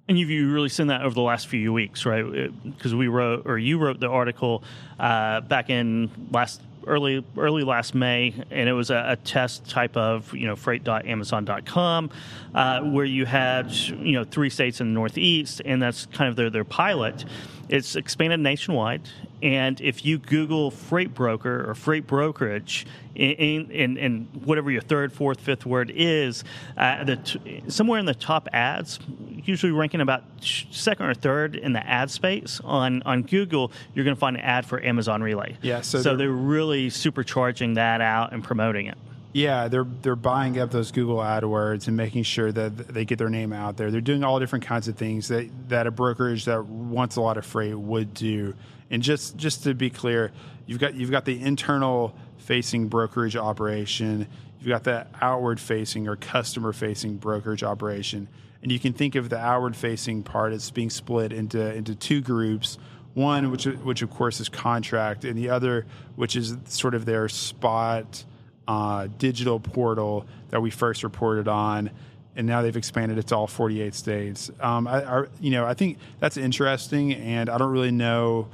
And 0.08 0.16
you've 0.16 0.52
really 0.52 0.68
seen 0.68 0.86
that 0.86 1.02
over 1.02 1.14
the 1.14 1.20
last 1.20 1.48
few 1.48 1.72
weeks, 1.72 2.06
right? 2.06 2.24
Because 2.62 2.94
we 2.94 3.08
wrote, 3.08 3.42
or 3.44 3.58
you 3.58 3.76
wrote 3.76 3.98
the 3.98 4.08
article 4.08 4.62
uh, 5.00 5.40
back 5.40 5.68
in 5.68 6.28
last 6.30 6.62
early 6.86 7.24
early 7.36 7.64
last 7.64 7.92
May, 7.92 8.32
and 8.52 8.68
it 8.68 8.72
was 8.72 8.90
a, 8.90 9.04
a 9.08 9.16
test 9.16 9.68
type 9.68 9.96
of 9.96 10.32
you 10.32 10.46
know 10.46 10.54
freight.amazon.com, 10.54 12.10
uh, 12.54 12.80
where 12.82 13.04
you 13.04 13.26
had 13.26 13.72
you 13.72 14.12
know 14.12 14.22
three 14.22 14.50
states 14.50 14.80
in 14.80 14.88
the 14.88 14.94
Northeast, 14.94 15.60
and 15.64 15.82
that's 15.82 16.06
kind 16.06 16.30
of 16.30 16.36
their 16.36 16.50
their 16.50 16.64
pilot. 16.64 17.24
It's 17.68 17.96
expanded 17.96 18.40
nationwide, 18.40 19.02
and 19.42 19.80
if 19.80 20.04
you 20.04 20.18
Google 20.18 20.70
freight 20.70 21.14
broker 21.14 21.68
or 21.68 21.74
freight 21.74 22.06
brokerage, 22.06 22.86
in, 23.14 23.70
in, 23.70 23.96
in 23.96 24.28
whatever 24.44 24.70
your 24.70 24.82
third, 24.82 25.12
fourth, 25.12 25.40
fifth 25.40 25.66
word 25.66 25.90
is, 25.94 26.44
uh, 26.76 27.04
the 27.04 27.16
t- 27.16 27.62
somewhere 27.68 27.98
in 27.98 28.06
the 28.06 28.14
top 28.14 28.48
ads, 28.52 28.98
usually 29.44 29.72
ranking 29.72 30.00
about 30.00 30.24
second 30.40 31.06
or 31.06 31.14
third 31.14 31.56
in 31.56 31.72
the 31.72 31.86
ad 31.86 32.10
space 32.10 32.60
on, 32.64 33.02
on 33.02 33.22
Google, 33.22 33.72
you're 33.94 34.04
going 34.04 34.16
to 34.16 34.20
find 34.20 34.36
an 34.36 34.42
ad 34.42 34.66
for 34.66 34.82
Amazon 34.82 35.22
Relay. 35.22 35.56
Yeah, 35.62 35.80
so, 35.80 35.98
so 35.98 36.10
they're, 36.10 36.28
they're 36.28 36.30
really 36.30 36.88
supercharging 36.88 37.76
that 37.76 38.00
out 38.00 38.32
and 38.32 38.44
promoting 38.44 38.86
it. 38.86 38.98
Yeah, 39.36 39.68
they're 39.68 39.84
they're 40.00 40.16
buying 40.16 40.58
up 40.58 40.70
those 40.70 40.90
Google 40.90 41.18
AdWords 41.18 41.88
and 41.88 41.94
making 41.94 42.22
sure 42.22 42.50
that 42.52 42.88
they 42.88 43.04
get 43.04 43.18
their 43.18 43.28
name 43.28 43.52
out 43.52 43.76
there. 43.76 43.90
They're 43.90 44.00
doing 44.00 44.24
all 44.24 44.40
different 44.40 44.64
kinds 44.64 44.88
of 44.88 44.96
things 44.96 45.28
that, 45.28 45.50
that 45.68 45.86
a 45.86 45.90
brokerage 45.90 46.46
that 46.46 46.64
wants 46.64 47.16
a 47.16 47.20
lot 47.20 47.36
of 47.36 47.44
freight 47.44 47.78
would 47.78 48.14
do. 48.14 48.54
And 48.90 49.02
just 49.02 49.36
just 49.36 49.64
to 49.64 49.74
be 49.74 49.90
clear, 49.90 50.32
you've 50.64 50.78
got 50.78 50.94
you've 50.94 51.10
got 51.10 51.26
the 51.26 51.38
internal 51.38 52.16
facing 52.38 52.88
brokerage 52.88 53.36
operation, 53.36 54.26
you've 54.58 54.70
got 54.70 54.84
the 54.84 55.06
outward 55.20 55.60
facing 55.60 56.08
or 56.08 56.16
customer 56.16 56.72
facing 56.72 57.18
brokerage 57.18 57.62
operation. 57.62 58.28
And 58.62 58.72
you 58.72 58.78
can 58.78 58.94
think 58.94 59.16
of 59.16 59.28
the 59.28 59.38
outward 59.38 59.76
facing 59.76 60.22
part 60.22 60.54
as 60.54 60.70
being 60.70 60.88
split 60.88 61.34
into 61.34 61.74
into 61.74 61.94
two 61.94 62.22
groups. 62.22 62.78
One 63.12 63.50
which 63.50 63.66
which 63.66 64.00
of 64.00 64.08
course 64.08 64.40
is 64.40 64.48
contract 64.48 65.26
and 65.26 65.36
the 65.36 65.50
other 65.50 65.84
which 66.14 66.36
is 66.36 66.56
sort 66.64 66.94
of 66.94 67.04
their 67.04 67.28
spot 67.28 68.24
uh, 68.68 69.08
digital 69.18 69.60
portal 69.60 70.26
that 70.50 70.60
we 70.60 70.70
first 70.70 71.02
reported 71.02 71.48
on, 71.48 71.90
and 72.34 72.46
now 72.46 72.62
they've 72.62 72.76
expanded 72.76 73.18
it 73.18 73.28
to 73.28 73.36
all 73.36 73.46
48 73.46 73.94
states. 73.94 74.50
Um, 74.60 74.86
I, 74.86 75.02
I, 75.02 75.24
you 75.40 75.50
know, 75.50 75.64
I 75.64 75.74
think 75.74 75.98
that's 76.20 76.36
interesting, 76.36 77.14
and 77.14 77.48
I 77.48 77.58
don't 77.58 77.72
really 77.72 77.92
know 77.92 78.48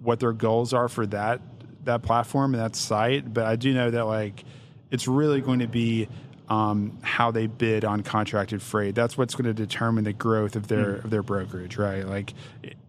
what 0.00 0.20
their 0.20 0.32
goals 0.32 0.72
are 0.72 0.88
for 0.88 1.06
that 1.06 1.40
that 1.84 2.02
platform 2.02 2.54
and 2.54 2.62
that 2.62 2.76
site, 2.76 3.32
but 3.32 3.44
I 3.44 3.56
do 3.56 3.74
know 3.74 3.90
that 3.90 4.06
like 4.06 4.44
it's 4.90 5.08
really 5.08 5.40
going 5.40 5.60
to 5.60 5.66
be 5.66 6.08
um, 6.48 6.98
how 7.02 7.30
they 7.30 7.46
bid 7.46 7.84
on 7.84 8.02
contracted 8.02 8.60
freight. 8.60 8.94
That's 8.94 9.16
what's 9.16 9.34
going 9.34 9.46
to 9.46 9.54
determine 9.54 10.04
the 10.04 10.12
growth 10.12 10.54
of 10.54 10.68
their 10.68 10.96
mm. 10.96 11.04
of 11.04 11.10
their 11.10 11.22
brokerage, 11.22 11.76
right? 11.76 12.06
Like, 12.06 12.34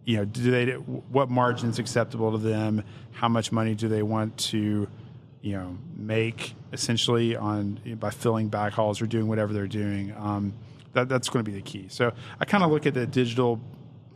you 0.04 0.18
know, 0.18 0.24
do 0.24 0.50
they 0.50 0.72
what 0.72 1.30
margin's 1.30 1.78
acceptable 1.78 2.32
to 2.32 2.38
them? 2.38 2.84
How 3.12 3.28
much 3.28 3.52
money 3.52 3.74
do 3.74 3.88
they 3.88 4.02
want 4.02 4.36
to 4.38 4.88
you 5.44 5.52
know 5.52 5.76
make 5.94 6.54
essentially 6.72 7.36
on 7.36 7.78
by 8.00 8.08
filling 8.08 8.48
backhauls 8.48 9.02
or 9.02 9.06
doing 9.06 9.28
whatever 9.28 9.52
they're 9.52 9.66
doing. 9.66 10.14
Um, 10.16 10.54
that, 10.94 11.08
that's 11.08 11.28
going 11.28 11.44
to 11.44 11.50
be 11.50 11.56
the 11.56 11.62
key. 11.62 11.86
So 11.88 12.12
I 12.40 12.46
kind 12.46 12.64
of 12.64 12.70
look 12.70 12.86
at 12.86 12.94
the 12.94 13.06
digital 13.06 13.60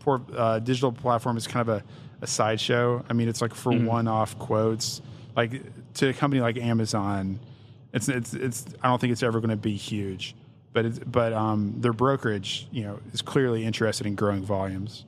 uh, 0.06 0.58
digital 0.61 0.90
platform 0.90 1.37
as 1.37 1.47
kind 1.47 1.68
of 1.68 1.80
a, 1.80 1.85
a 2.23 2.26
sideshow. 2.26 3.04
I 3.11 3.12
mean, 3.12 3.28
it's 3.28 3.42
like 3.42 3.52
for 3.52 3.73
mm-hmm. 3.73 3.85
one-off 3.85 4.38
quotes. 4.38 5.02
Like 5.37 5.61
to 5.94 6.08
a 6.08 6.14
company 6.14 6.40
like 6.40 6.56
Amazon, 6.56 7.40
it's 7.92 8.08
it's 8.08 8.32
it's. 8.32 8.64
I 8.82 8.88
don't 8.88 8.99
think 8.99 9.12
it's 9.12 9.23
ever 9.23 9.38
going 9.40 9.50
to 9.50 9.56
be 9.56 9.76
huge, 9.76 10.35
but 10.73 10.87
it's, 10.87 10.99
but 10.99 11.35
um, 11.35 11.75
their 11.76 11.92
brokerage, 11.92 12.68
you 12.73 12.85
know, 12.85 13.00
is 13.12 13.20
clearly 13.20 13.66
interested 13.66 14.06
in 14.06 14.14
growing 14.14 14.42
volumes. 14.42 15.04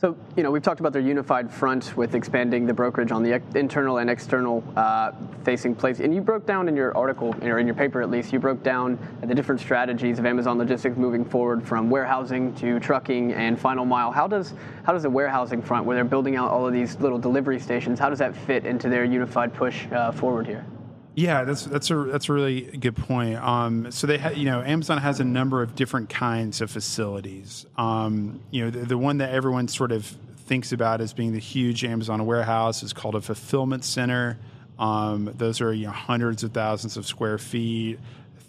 So, 0.00 0.16
you 0.36 0.44
know, 0.44 0.52
we've 0.52 0.62
talked 0.62 0.78
about 0.78 0.92
their 0.92 1.02
unified 1.02 1.52
front 1.52 1.96
with 1.96 2.14
expanding 2.14 2.66
the 2.66 2.72
brokerage 2.72 3.10
on 3.10 3.24
the 3.24 3.42
internal 3.56 3.98
and 3.98 4.08
external 4.08 4.62
uh, 4.76 5.10
facing 5.42 5.74
place. 5.74 5.98
And 5.98 6.14
you 6.14 6.20
broke 6.20 6.46
down 6.46 6.68
in 6.68 6.76
your 6.76 6.96
article, 6.96 7.34
or 7.42 7.58
in 7.58 7.66
your 7.66 7.74
paper 7.74 8.00
at 8.00 8.08
least, 8.08 8.32
you 8.32 8.38
broke 8.38 8.62
down 8.62 8.96
the 9.22 9.34
different 9.34 9.60
strategies 9.60 10.20
of 10.20 10.24
Amazon 10.24 10.56
Logistics 10.56 10.96
moving 10.96 11.24
forward 11.24 11.66
from 11.66 11.90
warehousing 11.90 12.54
to 12.54 12.78
trucking 12.78 13.32
and 13.32 13.58
final 13.58 13.84
mile. 13.84 14.12
How 14.12 14.28
does 14.28 14.54
how 14.84 14.92
does 14.92 15.02
the 15.02 15.10
warehousing 15.10 15.62
front, 15.62 15.84
where 15.84 15.96
they're 15.96 16.04
building 16.04 16.36
out 16.36 16.48
all 16.48 16.64
of 16.64 16.72
these 16.72 16.94
little 17.00 17.18
delivery 17.18 17.58
stations, 17.58 17.98
how 17.98 18.08
does 18.08 18.20
that 18.20 18.36
fit 18.36 18.66
into 18.66 18.88
their 18.88 19.04
unified 19.04 19.52
push 19.52 19.88
uh, 19.90 20.12
forward 20.12 20.46
here? 20.46 20.64
Yeah, 21.14 21.44
that's 21.44 21.64
that's 21.64 21.90
a 21.90 21.96
that's 21.96 22.28
a 22.28 22.32
really 22.32 22.60
good 22.60 22.96
point. 22.96 23.36
Um, 23.36 23.90
so 23.90 24.06
they, 24.06 24.18
ha- 24.18 24.30
you 24.30 24.44
know, 24.44 24.62
Amazon 24.62 24.98
has 24.98 25.18
a 25.18 25.24
number 25.24 25.62
of 25.62 25.74
different 25.74 26.08
kinds 26.08 26.60
of 26.60 26.70
facilities. 26.70 27.66
Um, 27.76 28.40
you 28.52 28.64
know, 28.64 28.70
the, 28.70 28.86
the, 28.86 28.98
one 28.98 29.18
that 29.18 29.30
everyone 29.30 29.66
sort 29.66 29.90
of 29.90 30.06
thinks 30.46 30.70
about 30.70 31.00
as 31.00 31.12
being 31.12 31.32
the 31.32 31.40
huge 31.40 31.84
Amazon 31.84 32.24
warehouse 32.24 32.82
is 32.84 32.92
called 32.92 33.16
a 33.16 33.20
fulfillment 33.20 33.84
center. 33.84 34.38
Um, 34.78 35.32
those 35.36 35.60
are 35.60 35.72
you 35.72 35.86
know 35.86 35.92
hundreds 35.92 36.44
of 36.44 36.52
thousands 36.52 36.96
of 36.96 37.04
square 37.04 37.38
feet, 37.38 37.98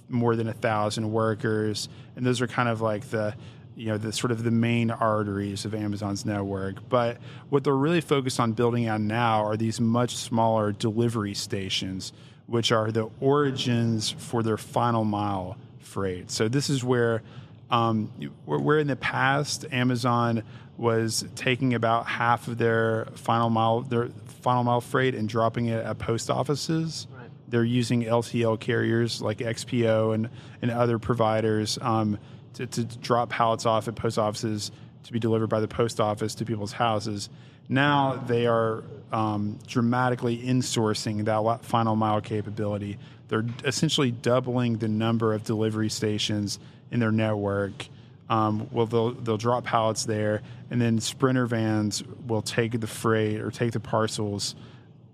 more 0.08 0.36
than 0.36 0.48
a 0.48 0.54
thousand 0.54 1.12
workers, 1.12 1.90
and 2.16 2.26
those 2.26 2.40
are 2.40 2.48
kind 2.48 2.70
of 2.70 2.82
like 2.82 3.10
the 3.10 3.34
you 3.76 3.88
know 3.88 3.98
the 3.98 4.14
sort 4.14 4.32
of 4.32 4.44
the 4.44 4.52
main 4.52 4.92
arteries 4.92 5.66
of 5.66 5.74
Amazon's 5.74 6.26
network. 6.26 6.88
But 6.88 7.18
what 7.50 7.64
they're 7.64 7.74
really 7.76 8.02
focused 8.02 8.40
on 8.40 8.52
building 8.52 8.88
out 8.88 9.02
now 9.02 9.44
are 9.44 9.58
these 9.58 9.80
much 9.80 10.16
smaller 10.16 10.72
delivery 10.72 11.34
stations 11.34 12.14
which 12.50 12.72
are 12.72 12.92
the 12.92 13.10
origins 13.20 14.10
for 14.10 14.44
their 14.44 14.58
final 14.58 15.06
mile 15.06 15.58
freight. 15.80 16.32
So 16.32 16.48
this 16.48 16.70
is 16.70 16.84
where, 16.84 17.22
um, 17.70 18.12
where 18.46 18.80
in 18.80 18.88
the 18.88 18.96
past 18.96 19.66
Amazon 19.72 20.44
was 20.78 21.26
taking 21.36 21.74
about 21.74 22.06
half 22.08 22.48
of 22.48 22.58
their 22.58 23.08
final 23.16 23.50
mile 23.50 23.82
their 23.82 24.10
final 24.42 24.64
mile 24.64 24.80
freight 24.80 25.14
and 25.14 25.28
dropping 25.28 25.68
it 25.68 25.86
at 25.86 26.00
post 26.00 26.30
offices. 26.30 27.08
Right. 27.12 27.30
They're 27.50 27.66
using 27.66 28.04
LTL 28.04 28.60
carriers 28.60 29.22
like 29.22 29.40
XPO 29.40 30.16
and 30.16 30.30
and 30.62 30.72
other 30.72 30.98
providers 30.98 31.78
um, 31.82 32.18
to, 32.54 32.66
to 32.66 32.84
drop 32.86 33.30
pallets 33.30 33.66
off 33.66 33.88
at 33.88 33.96
post 33.96 34.18
offices 34.18 34.72
to 35.04 35.14
be 35.14 35.20
delivered 35.20 35.50
by 35.50 35.60
the 35.60 35.68
post 35.68 36.00
office 36.00 36.36
to 36.36 36.46
people's 36.46 36.72
houses. 36.72 37.30
Now 37.70 38.16
they 38.16 38.48
are 38.48 38.84
um, 39.12 39.60
dramatically 39.68 40.38
insourcing 40.40 41.26
that 41.26 41.64
final 41.64 41.96
mile 41.96 42.20
capability. 42.20 42.98
They're 43.28 43.46
essentially 43.64 44.12
doubling 44.12 44.78
the 44.78 44.88
number 44.88 45.34
of 45.34 45.44
delivery 45.44 45.90
stations 45.90 46.60
in 46.92 47.00
their 47.00 47.12
network. 47.12 47.88
Um, 48.28 48.68
well, 48.72 48.86
they'll 48.88 49.12
they'll 49.12 49.38
drop 49.38 49.64
pallets 49.64 50.06
there, 50.06 50.42
and 50.70 50.82
then 50.82 51.00
sprinter 51.00 51.46
vans 51.46 52.04
will 52.28 52.42
take 52.42 52.80
the 52.80 52.88
freight 52.88 53.40
or 53.40 53.52
take 53.52 53.72
the 53.72 53.80
parcels 53.80 54.56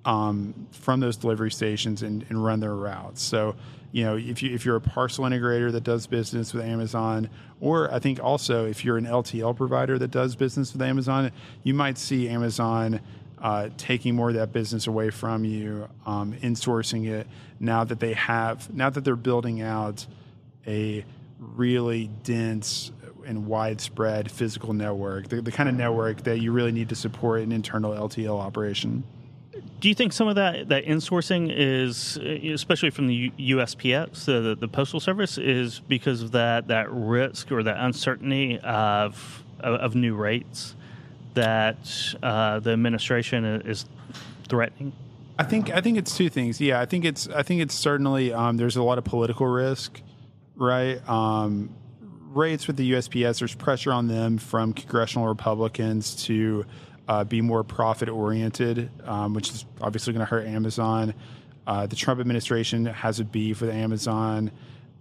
um, 0.05 0.67
from 0.71 0.99
those 0.99 1.17
delivery 1.17 1.51
stations 1.51 2.03
and, 2.03 2.25
and 2.29 2.43
run 2.43 2.59
their 2.59 2.75
routes. 2.75 3.21
So 3.21 3.55
you 3.95 4.03
know, 4.03 4.17
if 4.17 4.43
you 4.43 4.53
if 4.53 4.65
you're 4.65 4.75
a 4.75 4.81
parcel 4.81 5.23
integrator 5.23 5.71
that 5.71 5.85
does 5.85 6.05
business 6.05 6.53
with 6.53 6.65
Amazon, 6.65 7.29
or 7.61 7.89
I 7.93 7.99
think 7.99 8.21
also 8.21 8.65
if 8.65 8.83
you're 8.83 8.97
an 8.97 9.05
LTL 9.05 9.55
provider 9.55 9.97
that 9.97 10.11
does 10.11 10.35
business 10.35 10.73
with 10.73 10.81
Amazon, 10.81 11.31
you 11.63 11.73
might 11.73 11.97
see 11.97 12.27
Amazon 12.27 12.99
uh, 13.41 13.69
taking 13.77 14.13
more 14.13 14.29
of 14.29 14.35
that 14.35 14.51
business 14.51 14.87
away 14.87 15.11
from 15.11 15.45
you, 15.45 15.87
um, 16.05 16.33
insourcing 16.41 17.07
it 17.07 17.25
now 17.61 17.85
that 17.85 18.01
they 18.01 18.13
have 18.13 18.69
now 18.73 18.89
that 18.89 19.05
they're 19.05 19.15
building 19.15 19.61
out 19.61 20.05
a 20.67 21.05
really 21.39 22.09
dense 22.23 22.91
and 23.25 23.47
widespread 23.47 24.29
physical 24.29 24.73
network, 24.73 25.29
the, 25.29 25.41
the 25.41 25.53
kind 25.53 25.69
of 25.69 25.75
network 25.75 26.23
that 26.23 26.39
you 26.39 26.51
really 26.51 26.73
need 26.73 26.89
to 26.89 26.95
support 26.95 27.41
an 27.41 27.53
internal 27.53 27.93
LTL 27.93 28.37
operation 28.37 29.05
do 29.85 29.89
you 29.89 29.93
think 29.93 30.13
some 30.13 30.27
of 30.27 30.33
that 30.33 30.69
that 30.69 30.85
insourcing 30.85 31.53
is, 31.55 32.17
especially 32.17 32.89
from 32.89 33.05
the 33.05 33.29
USPS, 33.37 34.25
the, 34.25 34.57
the 34.59 34.67
postal 34.67 34.99
service, 34.99 35.37
is 35.37 35.79
because 35.79 36.23
of 36.23 36.31
that 36.31 36.69
that 36.69 36.91
risk 36.91 37.51
or 37.51 37.61
that 37.61 37.77
uncertainty 37.77 38.57
of 38.61 39.43
of, 39.59 39.79
of 39.79 39.93
new 39.93 40.15
rates 40.15 40.75
that 41.35 42.15
uh, 42.23 42.59
the 42.61 42.71
administration 42.71 43.45
is 43.45 43.85
threatening? 44.47 44.91
I 45.37 45.43
think 45.43 45.69
I 45.69 45.81
think 45.81 45.99
it's 45.99 46.17
two 46.17 46.31
things. 46.31 46.59
Yeah, 46.59 46.81
I 46.81 46.87
think 46.87 47.05
it's 47.05 47.27
I 47.27 47.43
think 47.43 47.61
it's 47.61 47.75
certainly 47.75 48.33
um, 48.33 48.57
there's 48.57 48.77
a 48.77 48.83
lot 48.83 48.97
of 48.97 49.03
political 49.03 49.45
risk, 49.45 50.01
right? 50.55 51.07
Um, 51.07 51.69
rates 52.33 52.65
with 52.65 52.77
the 52.77 52.93
USPS, 52.93 53.37
there's 53.37 53.53
pressure 53.53 53.91
on 53.91 54.07
them 54.07 54.39
from 54.39 54.73
congressional 54.73 55.27
Republicans 55.27 56.15
to 56.23 56.65
uh, 57.07 57.23
be 57.23 57.41
more 57.41 57.63
profit 57.63 58.09
oriented, 58.09 58.89
um, 59.03 59.33
which 59.33 59.49
is 59.49 59.65
obviously 59.81 60.13
going 60.13 60.25
to 60.25 60.29
hurt 60.29 60.47
Amazon. 60.47 61.13
Uh, 61.67 61.85
the 61.87 61.95
Trump 61.95 62.19
administration 62.19 62.85
has 62.85 63.19
a 63.19 63.25
beef 63.25 63.61
with 63.61 63.69
Amazon, 63.69 64.51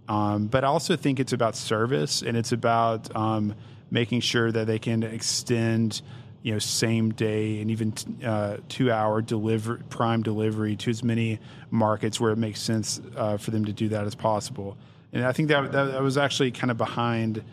um, 0.07 0.47
but 0.47 0.63
I 0.63 0.67
also 0.67 0.95
think 0.95 1.19
it's 1.19 1.33
about 1.33 1.55
service 1.55 2.21
and 2.21 2.37
it's 2.37 2.51
about 2.51 3.15
um, 3.15 3.55
making 3.89 4.21
sure 4.21 4.51
that 4.51 4.67
they 4.67 4.79
can 4.79 5.03
extend, 5.03 6.01
you 6.43 6.53
know, 6.53 6.59
same 6.59 7.11
day 7.11 7.61
and 7.61 7.71
even 7.71 7.93
uh, 8.23 8.57
two 8.69 8.91
hour 8.91 9.21
deliver 9.21 9.77
prime 9.89 10.23
delivery 10.23 10.75
to 10.77 10.89
as 10.89 11.03
many 11.03 11.39
markets 11.71 12.19
where 12.19 12.31
it 12.31 12.37
makes 12.37 12.61
sense 12.61 13.01
uh, 13.15 13.37
for 13.37 13.51
them 13.51 13.65
to 13.65 13.73
do 13.73 13.89
that 13.89 14.05
as 14.05 14.15
possible. 14.15 14.77
And 15.13 15.23
I 15.23 15.31
think 15.31 15.49
that, 15.49 15.71
that, 15.71 15.85
that 15.85 16.01
was 16.01 16.17
actually 16.17 16.51
kind 16.51 16.71
of 16.71 16.77
behind 16.77 17.43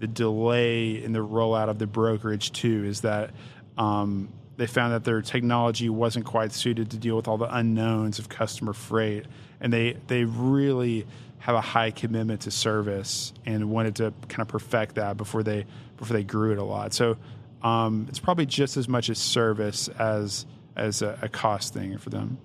the 0.00 0.06
delay 0.08 1.02
in 1.02 1.12
the 1.12 1.24
rollout 1.24 1.68
of 1.68 1.78
the 1.78 1.86
brokerage 1.86 2.52
too. 2.52 2.84
Is 2.84 3.02
that 3.02 3.30
um, 3.78 4.28
they 4.56 4.66
found 4.66 4.92
that 4.92 5.04
their 5.04 5.22
technology 5.22 5.88
wasn't 5.88 6.24
quite 6.24 6.52
suited 6.52 6.90
to 6.90 6.96
deal 6.98 7.16
with 7.16 7.26
all 7.26 7.38
the 7.38 7.52
unknowns 7.54 8.18
of 8.18 8.28
customer 8.28 8.72
freight, 8.72 9.26
and 9.60 9.72
they 9.72 9.96
they 10.06 10.24
really 10.24 11.06
have 11.38 11.54
a 11.56 11.60
high 11.60 11.90
commitment 11.90 12.42
to 12.42 12.50
service 12.50 13.32
and 13.44 13.68
wanted 13.70 13.96
to 13.96 14.12
kind 14.28 14.42
of 14.42 14.48
perfect 14.48 14.94
that 14.94 15.16
before 15.16 15.42
they 15.42 15.66
before 15.96 16.16
they 16.16 16.22
grew 16.22 16.52
it 16.52 16.58
a 16.58 16.64
lot. 16.64 16.92
So 16.92 17.16
um, 17.62 18.06
it's 18.08 18.20
probably 18.20 18.46
just 18.46 18.76
as 18.76 18.88
much 18.88 19.10
as 19.10 19.18
service 19.18 19.88
as 19.88 20.46
as 20.76 21.02
a, 21.02 21.18
a 21.22 21.28
cost 21.28 21.74
thing 21.74 21.98
for 21.98 22.10
them. 22.10 22.38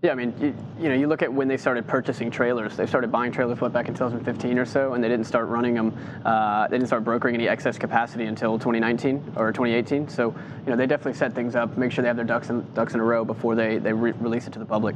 Yeah, 0.00 0.12
I 0.12 0.14
mean, 0.14 0.32
you, 0.40 0.54
you, 0.80 0.88
know, 0.88 0.94
you 0.94 1.08
look 1.08 1.22
at 1.22 1.32
when 1.32 1.48
they 1.48 1.56
started 1.56 1.88
purchasing 1.88 2.30
trailers. 2.30 2.76
They 2.76 2.86
started 2.86 3.10
buying 3.10 3.32
trailers 3.32 3.60
what 3.60 3.72
back 3.72 3.88
in 3.88 3.94
2015 3.94 4.56
or 4.56 4.64
so, 4.64 4.92
and 4.92 5.02
they 5.02 5.08
didn't 5.08 5.26
start 5.26 5.48
running 5.48 5.74
them. 5.74 5.92
Uh, 6.24 6.68
they 6.68 6.76
didn't 6.76 6.86
start 6.86 7.02
brokering 7.02 7.34
any 7.34 7.48
excess 7.48 7.78
capacity 7.78 8.26
until 8.26 8.60
2019 8.60 9.32
or 9.34 9.50
2018. 9.50 10.08
So, 10.08 10.32
you 10.64 10.70
know, 10.70 10.76
they 10.76 10.86
definitely 10.86 11.14
set 11.14 11.34
things 11.34 11.56
up, 11.56 11.76
make 11.76 11.90
sure 11.90 12.02
they 12.02 12.08
have 12.08 12.16
their 12.16 12.24
ducks 12.24 12.48
in 12.48 12.64
ducks 12.74 12.94
in 12.94 13.00
a 13.00 13.02
row 13.02 13.24
before 13.24 13.56
they 13.56 13.78
they 13.78 13.92
re- 13.92 14.12
release 14.12 14.46
it 14.46 14.52
to 14.52 14.60
the 14.60 14.66
public. 14.66 14.94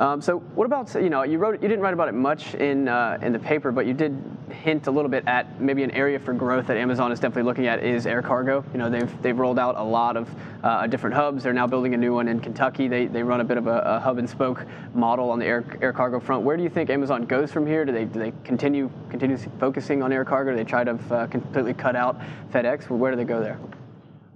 Um, 0.00 0.20
so 0.20 0.38
what 0.38 0.64
about 0.64 0.94
you 0.94 1.10
know 1.10 1.24
you 1.24 1.38
wrote 1.38 1.60
you 1.60 1.66
didn't 1.66 1.80
write 1.80 1.92
about 1.92 2.06
it 2.06 2.14
much 2.14 2.54
in 2.54 2.86
uh, 2.86 3.18
in 3.20 3.32
the 3.32 3.38
paper, 3.38 3.72
but 3.72 3.84
you 3.84 3.92
did 3.92 4.16
hint 4.48 4.86
a 4.86 4.90
little 4.92 5.10
bit 5.10 5.26
at 5.26 5.60
maybe 5.60 5.82
an 5.82 5.90
area 5.90 6.20
for 6.20 6.32
growth 6.32 6.68
that 6.68 6.76
Amazon 6.76 7.10
is 7.10 7.18
definitely 7.18 7.42
looking 7.42 7.66
at 7.66 7.82
is 7.82 8.06
air 8.06 8.22
cargo. 8.22 8.64
You 8.72 8.78
know 8.78 8.88
they've 8.88 9.22
they've 9.22 9.36
rolled 9.36 9.58
out 9.58 9.76
a 9.76 9.82
lot 9.82 10.16
of 10.16 10.30
uh, 10.62 10.86
different 10.86 11.16
hubs. 11.16 11.42
They're 11.42 11.52
now 11.52 11.66
building 11.66 11.94
a 11.94 11.96
new 11.96 12.14
one 12.14 12.28
in 12.28 12.38
Kentucky. 12.38 12.86
They, 12.86 13.06
they 13.06 13.24
run 13.24 13.40
a 13.40 13.44
bit 13.44 13.56
of 13.56 13.66
a, 13.66 13.78
a, 13.78 13.98
hub 13.98 14.18
and 14.18 14.30
spoke 14.30 14.64
model 14.94 15.30
on 15.30 15.40
the 15.40 15.46
air 15.46 15.64
air 15.82 15.92
cargo 15.92 16.20
front. 16.20 16.44
Where 16.44 16.56
do 16.56 16.62
you 16.62 16.70
think 16.70 16.90
Amazon 16.90 17.26
goes 17.26 17.50
from 17.50 17.66
here? 17.66 17.84
Do 17.84 17.90
they 17.90 18.04
do 18.04 18.20
they 18.20 18.32
continue 18.44 18.90
continue 19.10 19.36
focusing 19.58 20.04
on 20.04 20.12
air 20.12 20.24
cargo? 20.24 20.52
Do 20.52 20.56
they 20.58 20.64
try 20.64 20.84
to 20.84 20.96
uh, 21.10 21.26
completely 21.26 21.74
cut 21.74 21.96
out 21.96 22.20
FedEx? 22.52 22.88
Where 22.88 23.10
do 23.10 23.16
they 23.16 23.24
go 23.24 23.40
there? 23.40 23.58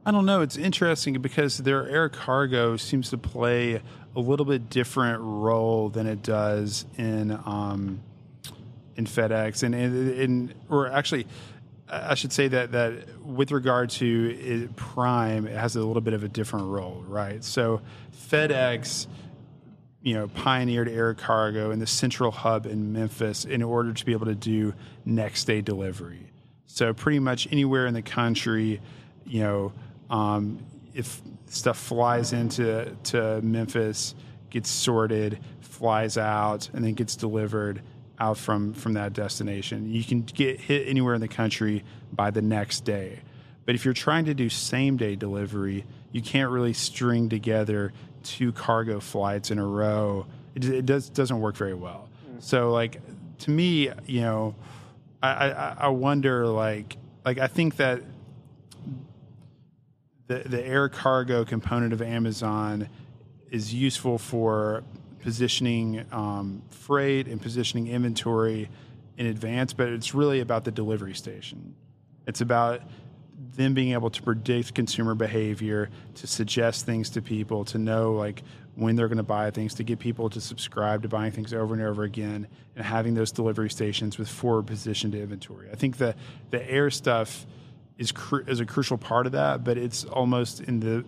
I 0.04 0.10
don't 0.10 0.26
know. 0.26 0.40
It's 0.40 0.56
interesting 0.56 1.20
because 1.20 1.58
their 1.58 1.88
air 1.88 2.08
cargo 2.08 2.76
seems 2.76 3.10
to 3.10 3.18
play 3.18 3.80
a 4.16 4.20
little 4.20 4.44
bit 4.44 4.68
different 4.68 5.20
role 5.22 5.90
than 5.90 6.06
it 6.06 6.22
does 6.22 6.84
in 6.98 7.30
um, 7.30 8.02
in 8.96 9.06
FedEx 9.06 9.62
and 9.62 9.74
in, 9.74 10.54
or 10.68 10.90
actually. 10.90 11.26
I 11.94 12.14
should 12.14 12.32
say 12.32 12.48
that 12.48 12.72
that 12.72 13.22
with 13.22 13.52
regard 13.52 13.90
to 13.90 14.70
Prime, 14.76 15.46
it 15.46 15.54
has 15.54 15.76
a 15.76 15.84
little 15.84 16.00
bit 16.00 16.14
of 16.14 16.24
a 16.24 16.28
different 16.28 16.68
role, 16.68 17.04
right? 17.06 17.44
So 17.44 17.82
FedEx, 18.30 19.06
you 20.00 20.14
know, 20.14 20.28
pioneered 20.28 20.88
air 20.88 21.12
cargo 21.12 21.70
in 21.70 21.80
the 21.80 21.86
central 21.86 22.30
hub 22.30 22.64
in 22.64 22.94
Memphis 22.94 23.44
in 23.44 23.62
order 23.62 23.92
to 23.92 24.06
be 24.06 24.12
able 24.12 24.24
to 24.24 24.34
do 24.34 24.72
next 25.04 25.44
day 25.44 25.60
delivery. 25.60 26.32
So 26.64 26.94
pretty 26.94 27.18
much 27.18 27.46
anywhere 27.52 27.86
in 27.86 27.92
the 27.92 28.00
country, 28.00 28.80
you 29.26 29.40
know, 29.40 29.72
um, 30.12 30.58
if 30.94 31.20
stuff 31.46 31.78
flies 31.78 32.32
into 32.32 32.94
to 33.04 33.40
Memphis, 33.42 34.14
gets 34.50 34.70
sorted, 34.70 35.40
flies 35.60 36.16
out, 36.18 36.68
and 36.72 36.84
then 36.84 36.92
gets 36.92 37.16
delivered 37.16 37.82
out 38.18 38.36
from 38.36 38.74
from 38.74 38.92
that 38.92 39.14
destination. 39.14 39.90
You 39.90 40.04
can 40.04 40.20
get 40.20 40.60
hit 40.60 40.86
anywhere 40.86 41.14
in 41.14 41.20
the 41.20 41.28
country 41.28 41.82
by 42.12 42.30
the 42.30 42.42
next 42.42 42.84
day. 42.84 43.20
But 43.64 43.74
if 43.74 43.84
you're 43.84 43.94
trying 43.94 44.26
to 44.26 44.34
do 44.34 44.48
same 44.48 44.96
day 44.96 45.16
delivery, 45.16 45.84
you 46.12 46.20
can't 46.20 46.50
really 46.50 46.74
string 46.74 47.28
together 47.28 47.92
two 48.22 48.52
cargo 48.52 49.00
flights 49.00 49.50
in 49.50 49.58
a 49.58 49.66
row. 49.66 50.26
It, 50.54 50.64
it 50.64 50.86
does 50.86 51.08
doesn't 51.08 51.40
work 51.40 51.56
very 51.56 51.74
well. 51.74 52.08
Mm. 52.30 52.42
So 52.42 52.70
like 52.70 53.00
to 53.38 53.50
me, 53.50 53.90
you 54.06 54.20
know, 54.20 54.54
I, 55.22 55.50
I, 55.50 55.76
I 55.80 55.88
wonder 55.88 56.46
like 56.46 56.98
like 57.24 57.38
I 57.38 57.46
think 57.46 57.76
that 57.76 58.02
the, 60.32 60.48
the 60.48 60.66
air 60.66 60.88
cargo 60.88 61.44
component 61.44 61.92
of 61.92 62.00
Amazon 62.00 62.88
is 63.50 63.74
useful 63.74 64.18
for 64.18 64.82
positioning 65.20 66.04
um, 66.10 66.62
freight 66.70 67.26
and 67.26 67.40
positioning 67.40 67.86
inventory 67.88 68.68
in 69.18 69.26
advance, 69.26 69.72
but 69.72 69.88
it's 69.88 70.14
really 70.14 70.40
about 70.40 70.64
the 70.64 70.70
delivery 70.70 71.14
station. 71.14 71.74
It's 72.26 72.40
about 72.40 72.82
them 73.56 73.74
being 73.74 73.92
able 73.92 74.08
to 74.08 74.22
predict 74.22 74.74
consumer 74.74 75.14
behavior, 75.14 75.90
to 76.14 76.26
suggest 76.26 76.86
things 76.86 77.10
to 77.10 77.20
people, 77.20 77.64
to 77.66 77.78
know 77.78 78.12
like 78.14 78.42
when 78.74 78.96
they're 78.96 79.08
going 79.08 79.18
to 79.18 79.22
buy 79.22 79.50
things, 79.50 79.74
to 79.74 79.82
get 79.82 79.98
people 79.98 80.30
to 80.30 80.40
subscribe 80.40 81.02
to 81.02 81.08
buying 81.08 81.32
things 81.32 81.52
over 81.52 81.74
and 81.74 81.82
over 81.82 82.04
again, 82.04 82.46
and 82.74 82.84
having 82.84 83.12
those 83.12 83.30
delivery 83.30 83.68
stations 83.68 84.16
with 84.16 84.28
forward 84.28 84.66
positioned 84.66 85.14
inventory. 85.14 85.68
I 85.70 85.76
think 85.76 85.98
the 85.98 86.14
the 86.50 86.70
air 86.70 86.90
stuff 86.90 87.44
is 87.98 88.12
is 88.46 88.60
a 88.60 88.66
crucial 88.66 88.98
part 88.98 89.26
of 89.26 89.32
that, 89.32 89.64
but 89.64 89.78
it's 89.78 90.04
almost 90.04 90.60
in 90.60 90.80
the 90.80 91.04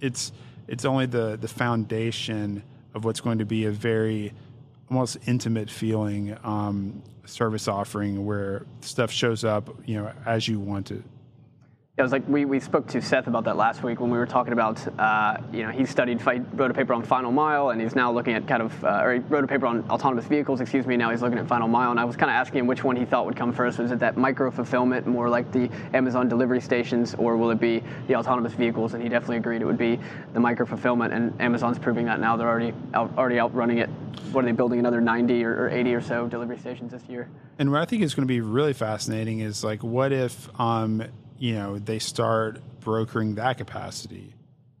it's 0.00 0.32
it's 0.68 0.84
only 0.84 1.06
the 1.06 1.36
the 1.40 1.48
foundation 1.48 2.62
of 2.94 3.04
what's 3.04 3.20
going 3.20 3.38
to 3.38 3.44
be 3.44 3.66
a 3.66 3.70
very 3.70 4.32
almost 4.90 5.18
intimate 5.26 5.70
feeling 5.70 6.36
um, 6.44 7.02
service 7.24 7.68
offering 7.68 8.24
where 8.24 8.64
stuff 8.80 9.10
shows 9.10 9.44
up 9.44 9.68
you 9.84 9.96
know 9.96 10.12
as 10.24 10.46
you 10.46 10.60
want 10.60 10.90
it 10.90 11.02
it 11.98 12.02
was 12.02 12.12
like 12.12 12.28
we, 12.28 12.44
we 12.44 12.60
spoke 12.60 12.86
to 12.88 13.00
Seth 13.00 13.26
about 13.26 13.44
that 13.44 13.56
last 13.56 13.82
week 13.82 14.00
when 14.00 14.10
we 14.10 14.18
were 14.18 14.26
talking 14.26 14.52
about, 14.52 14.86
uh, 14.98 15.38
you 15.50 15.62
know, 15.62 15.70
he 15.70 15.86
studied, 15.86 16.20
wrote 16.52 16.70
a 16.70 16.74
paper 16.74 16.92
on 16.92 17.02
final 17.02 17.32
mile, 17.32 17.70
and 17.70 17.80
he's 17.80 17.94
now 17.94 18.12
looking 18.12 18.34
at 18.34 18.46
kind 18.46 18.62
of, 18.62 18.84
uh, 18.84 19.00
or 19.02 19.14
he 19.14 19.20
wrote 19.20 19.44
a 19.44 19.46
paper 19.46 19.66
on 19.66 19.82
autonomous 19.88 20.26
vehicles, 20.26 20.60
excuse 20.60 20.86
me, 20.86 20.98
now 20.98 21.10
he's 21.10 21.22
looking 21.22 21.38
at 21.38 21.48
final 21.48 21.68
mile, 21.68 21.90
and 21.90 21.98
I 21.98 22.04
was 22.04 22.14
kind 22.14 22.28
of 22.30 22.34
asking 22.34 22.60
him 22.60 22.66
which 22.66 22.84
one 22.84 22.96
he 22.96 23.06
thought 23.06 23.24
would 23.24 23.34
come 23.34 23.50
first. 23.50 23.78
Was 23.78 23.92
it 23.92 23.98
that 24.00 24.18
micro 24.18 24.50
fulfillment, 24.50 25.06
more 25.06 25.30
like 25.30 25.50
the 25.52 25.70
Amazon 25.94 26.28
delivery 26.28 26.60
stations, 26.60 27.14
or 27.14 27.38
will 27.38 27.50
it 27.50 27.58
be 27.58 27.82
the 28.08 28.16
autonomous 28.16 28.52
vehicles? 28.52 28.92
And 28.92 29.02
he 29.02 29.08
definitely 29.08 29.38
agreed 29.38 29.62
it 29.62 29.66
would 29.66 29.78
be 29.78 29.98
the 30.34 30.40
micro 30.40 30.66
fulfillment, 30.66 31.14
and 31.14 31.32
Amazon's 31.40 31.78
proving 31.78 32.04
that 32.04 32.20
now. 32.20 32.36
They're 32.36 32.46
already 32.46 32.74
out, 32.92 33.10
already 33.16 33.80
it. 33.80 33.88
What 34.32 34.44
are 34.44 34.46
they 34.46 34.52
building? 34.52 34.80
Another 34.80 35.00
90 35.00 35.42
or, 35.44 35.62
or 35.62 35.68
80 35.70 35.94
or 35.94 36.02
so 36.02 36.26
delivery 36.26 36.58
stations 36.58 36.92
this 36.92 37.04
year. 37.08 37.30
And 37.58 37.72
what 37.72 37.80
I 37.80 37.86
think 37.86 38.02
is 38.02 38.14
going 38.14 38.28
to 38.28 38.30
be 38.32 38.42
really 38.42 38.74
fascinating 38.74 39.40
is 39.40 39.64
like, 39.64 39.82
what 39.82 40.12
if, 40.12 40.50
um, 40.60 41.02
you 41.38 41.54
know 41.54 41.78
they 41.78 41.98
start 41.98 42.60
brokering 42.80 43.36
that 43.36 43.58
capacity. 43.58 44.34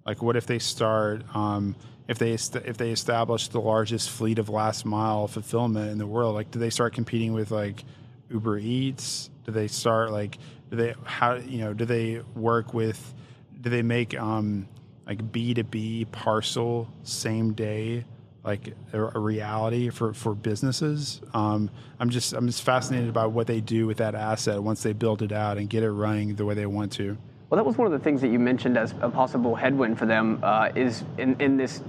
Like 0.04 0.22
what 0.22 0.36
if 0.36 0.46
they 0.46 0.58
start 0.58 1.22
um, 1.34 1.76
if 2.08 2.18
they 2.18 2.32
if 2.32 2.76
they 2.76 2.90
establish 2.90 3.48
the 3.48 3.60
largest 3.60 4.10
fleet 4.10 4.38
of 4.38 4.48
last 4.48 4.84
mile 4.84 5.26
fulfillment 5.28 5.90
in 5.90 5.98
the 5.98 6.06
world 6.06 6.34
like 6.34 6.50
do 6.50 6.58
they 6.58 6.70
start 6.70 6.94
competing 6.94 7.32
with 7.32 7.50
like 7.50 7.84
uber 8.30 8.58
eats? 8.58 9.30
Do 9.44 9.52
they 9.52 9.68
start 9.68 10.12
like 10.12 10.38
do 10.70 10.76
they 10.76 10.94
how 11.04 11.34
you 11.34 11.58
know 11.58 11.72
do 11.72 11.84
they 11.84 12.20
work 12.34 12.74
with 12.74 13.14
do 13.60 13.70
they 13.70 13.82
make 13.82 14.18
um, 14.18 14.68
like 15.06 15.32
b2b 15.32 16.10
parcel 16.12 16.88
same 17.02 17.52
day 17.52 18.04
like 18.46 18.72
a, 18.92 19.18
reality 19.18 19.90
for, 19.90 20.14
for 20.14 20.34
businesses. 20.34 21.20
Um, 21.34 21.68
I'm 21.98 22.10
just 22.10 22.32
I'm 22.32 22.46
just 22.46 22.62
fascinated 22.62 23.12
by 23.12 23.26
what 23.26 23.46
they 23.46 23.60
do 23.60 23.86
with 23.86 23.98
that 23.98 24.14
asset 24.14 24.62
once 24.62 24.82
they 24.82 24.92
build 24.92 25.20
it 25.22 25.32
out 25.32 25.58
and 25.58 25.68
get 25.68 25.82
it 25.82 25.90
running 25.90 26.36
the 26.36 26.44
way 26.44 26.54
they 26.54 26.66
want 26.66 26.92
to. 26.92 27.18
Well, 27.50 27.56
that 27.56 27.64
was 27.64 27.76
one 27.76 27.86
of 27.86 27.92
the 27.92 27.98
things 27.98 28.20
that 28.22 28.28
you 28.28 28.38
mentioned 28.38 28.76
as 28.76 28.94
a 29.00 29.10
possible 29.10 29.54
headwind 29.54 29.98
for 29.98 30.06
them 30.06 30.40
uh, 30.42 30.70
is 30.74 31.04
in, 31.18 31.40
in 31.40 31.56
this 31.56 31.82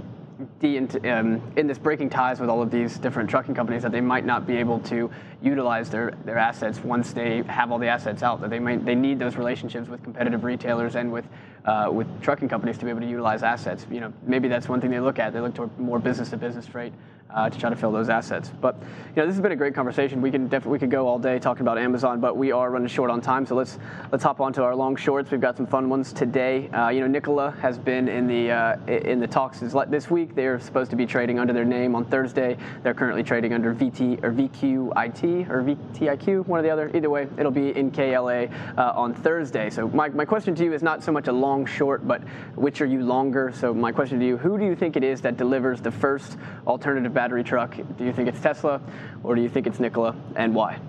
de- 0.60 0.78
um, 1.10 1.42
in 1.56 1.68
this 1.68 1.78
breaking 1.78 2.10
ties 2.10 2.40
with 2.40 2.50
all 2.50 2.62
of 2.62 2.72
these 2.72 2.98
different 2.98 3.30
trucking 3.30 3.56
companies 3.56 3.84
that 3.84 3.92
they 3.92 4.02
might 4.02 4.26
not 4.26 4.46
be 4.46 4.56
able 4.58 4.80
to 4.80 5.10
utilize 5.42 5.90
their, 5.90 6.12
their 6.26 6.38
assets 6.38 6.80
once 6.80 7.14
they 7.14 7.42
have 7.44 7.72
all 7.72 7.80
the 7.80 7.88
assets 7.88 8.24
out. 8.24 8.42
That 8.42 8.50
they 8.50 8.60
might 8.60 8.86
they 8.86 8.96
need 8.96 9.20
those 9.20 9.36
relationships 9.36 9.88
with 9.88 10.04
competitive 10.04 10.44
retailers 10.44 10.96
and 10.96 11.12
with 11.12 11.26
uh, 11.68 11.90
with 11.92 12.08
trucking 12.22 12.50
companies 12.50 12.78
to 12.78 12.86
be 12.86 12.90
able 12.90 13.02
to 13.02 13.08
utilize 13.08 13.44
assets. 13.44 13.86
You 13.92 14.00
know, 14.00 14.14
maybe 14.24 14.48
that's 14.48 14.68
one 14.68 14.82
thing 14.82 14.90
they 14.90 15.00
look 15.00 15.20
at. 15.20 15.34
They 15.34 15.40
look 15.40 15.54
toward 15.54 15.78
more 15.78 16.00
business 16.00 16.30
to 16.32 16.38
business 16.38 16.66
freight 16.66 16.94
uh, 17.30 17.50
to 17.50 17.60
try 17.60 17.70
to 17.70 17.76
fill 17.76 17.92
those 17.92 18.10
assets. 18.10 18.52
But 18.62 18.76
you 18.80 19.16
know, 19.18 19.26
this 19.26 19.36
has 19.36 19.42
been 19.42 19.52
a 19.52 19.56
great 19.56 19.76
conversation. 19.76 20.22
We 20.22 20.32
can 20.32 20.48
definitely 20.48 20.74
we 20.74 20.80
could 20.80 20.92
go 20.92 21.08
all 21.08 21.20
day 21.20 21.40
talking 21.40 21.62
about 21.62 21.78
Amazon, 21.78 22.20
but 22.20 22.38
we 22.38 22.52
are 22.52 22.70
running 22.72 22.88
short 22.88 23.10
on 23.10 23.22
time. 23.22 23.46
So 23.46 23.56
let's 23.56 23.80
let's 24.12 24.24
hop 24.24 24.40
onto 24.40 24.62
our 24.62 24.76
long 24.76 24.96
shorts. 24.96 25.32
We've 25.32 25.42
got 25.42 25.58
some 25.58 25.68
fun 25.68 25.90
ones 25.90 26.14
today. 26.14 26.70
Uh, 26.70 26.90
you 26.90 27.02
know, 27.02 27.08
Nikola 27.08 27.52
has 27.62 27.78
been 27.78 28.08
in 28.08 28.28
the 28.28 28.52
uh, 28.52 28.86
in 28.88 29.20
the 29.20 29.28
talks 29.28 29.60
this 29.60 30.10
week. 30.10 30.36
They're 30.36 30.60
supposed 30.60 30.90
to 30.92 30.96
be 30.96 31.06
trading 31.06 31.40
under 31.40 31.54
their 31.54 31.66
name 31.66 31.96
on 31.96 32.06
Thursday. 32.06 32.58
They're 32.84 32.94
currently 32.94 33.24
trading 33.24 33.54
under 33.54 33.74
VT 33.74 34.24
or 34.24 34.32
VQIT 34.32 35.50
or 35.50 35.64
VTIQ, 35.64 36.48
one 36.48 36.60
or 36.60 36.64
the 36.64 36.70
other. 36.70 36.92
Either 36.94 37.10
way, 37.10 37.28
it'll 37.38 37.52
be 37.52 37.74
NKLA 37.74 38.52
uh, 38.78 38.94
on 38.96 39.14
Thursday. 39.14 39.70
So 39.70 39.88
my, 39.90 40.10
my 40.10 40.26
question 40.26 40.56
to 40.56 40.64
you 40.64 40.74
is 40.74 40.84
not 40.84 41.04
so 41.04 41.12
much 41.12 41.28
a 41.28 41.32
long 41.32 41.66
short, 41.66 42.08
but 42.08 42.22
which 42.56 42.82
are 42.82 42.86
you 42.86 43.04
longer? 43.04 43.52
So 43.54 43.74
my 43.74 43.92
question 43.92 44.20
to 44.20 44.26
you: 44.26 44.38
Who 44.38 44.58
do 44.58 44.66
you 44.66 44.76
think 44.76 44.96
it 44.96 45.04
is 45.04 45.22
that 45.22 45.38
delivers 45.38 45.82
the 45.82 45.92
first 45.92 46.38
alternative 46.66 47.14
battery 47.18 47.44
truck? 47.44 47.76
Do 47.98 48.06
you 48.06 48.14
think 48.14 48.30
it's 48.30 48.40
Tesla 48.40 48.80
or 49.24 49.34
do 49.34 49.42
you 49.42 49.50
think 49.50 49.66
it's 49.66 49.80
Nikola 49.80 50.16
and 50.36 50.54
why? 50.54 50.80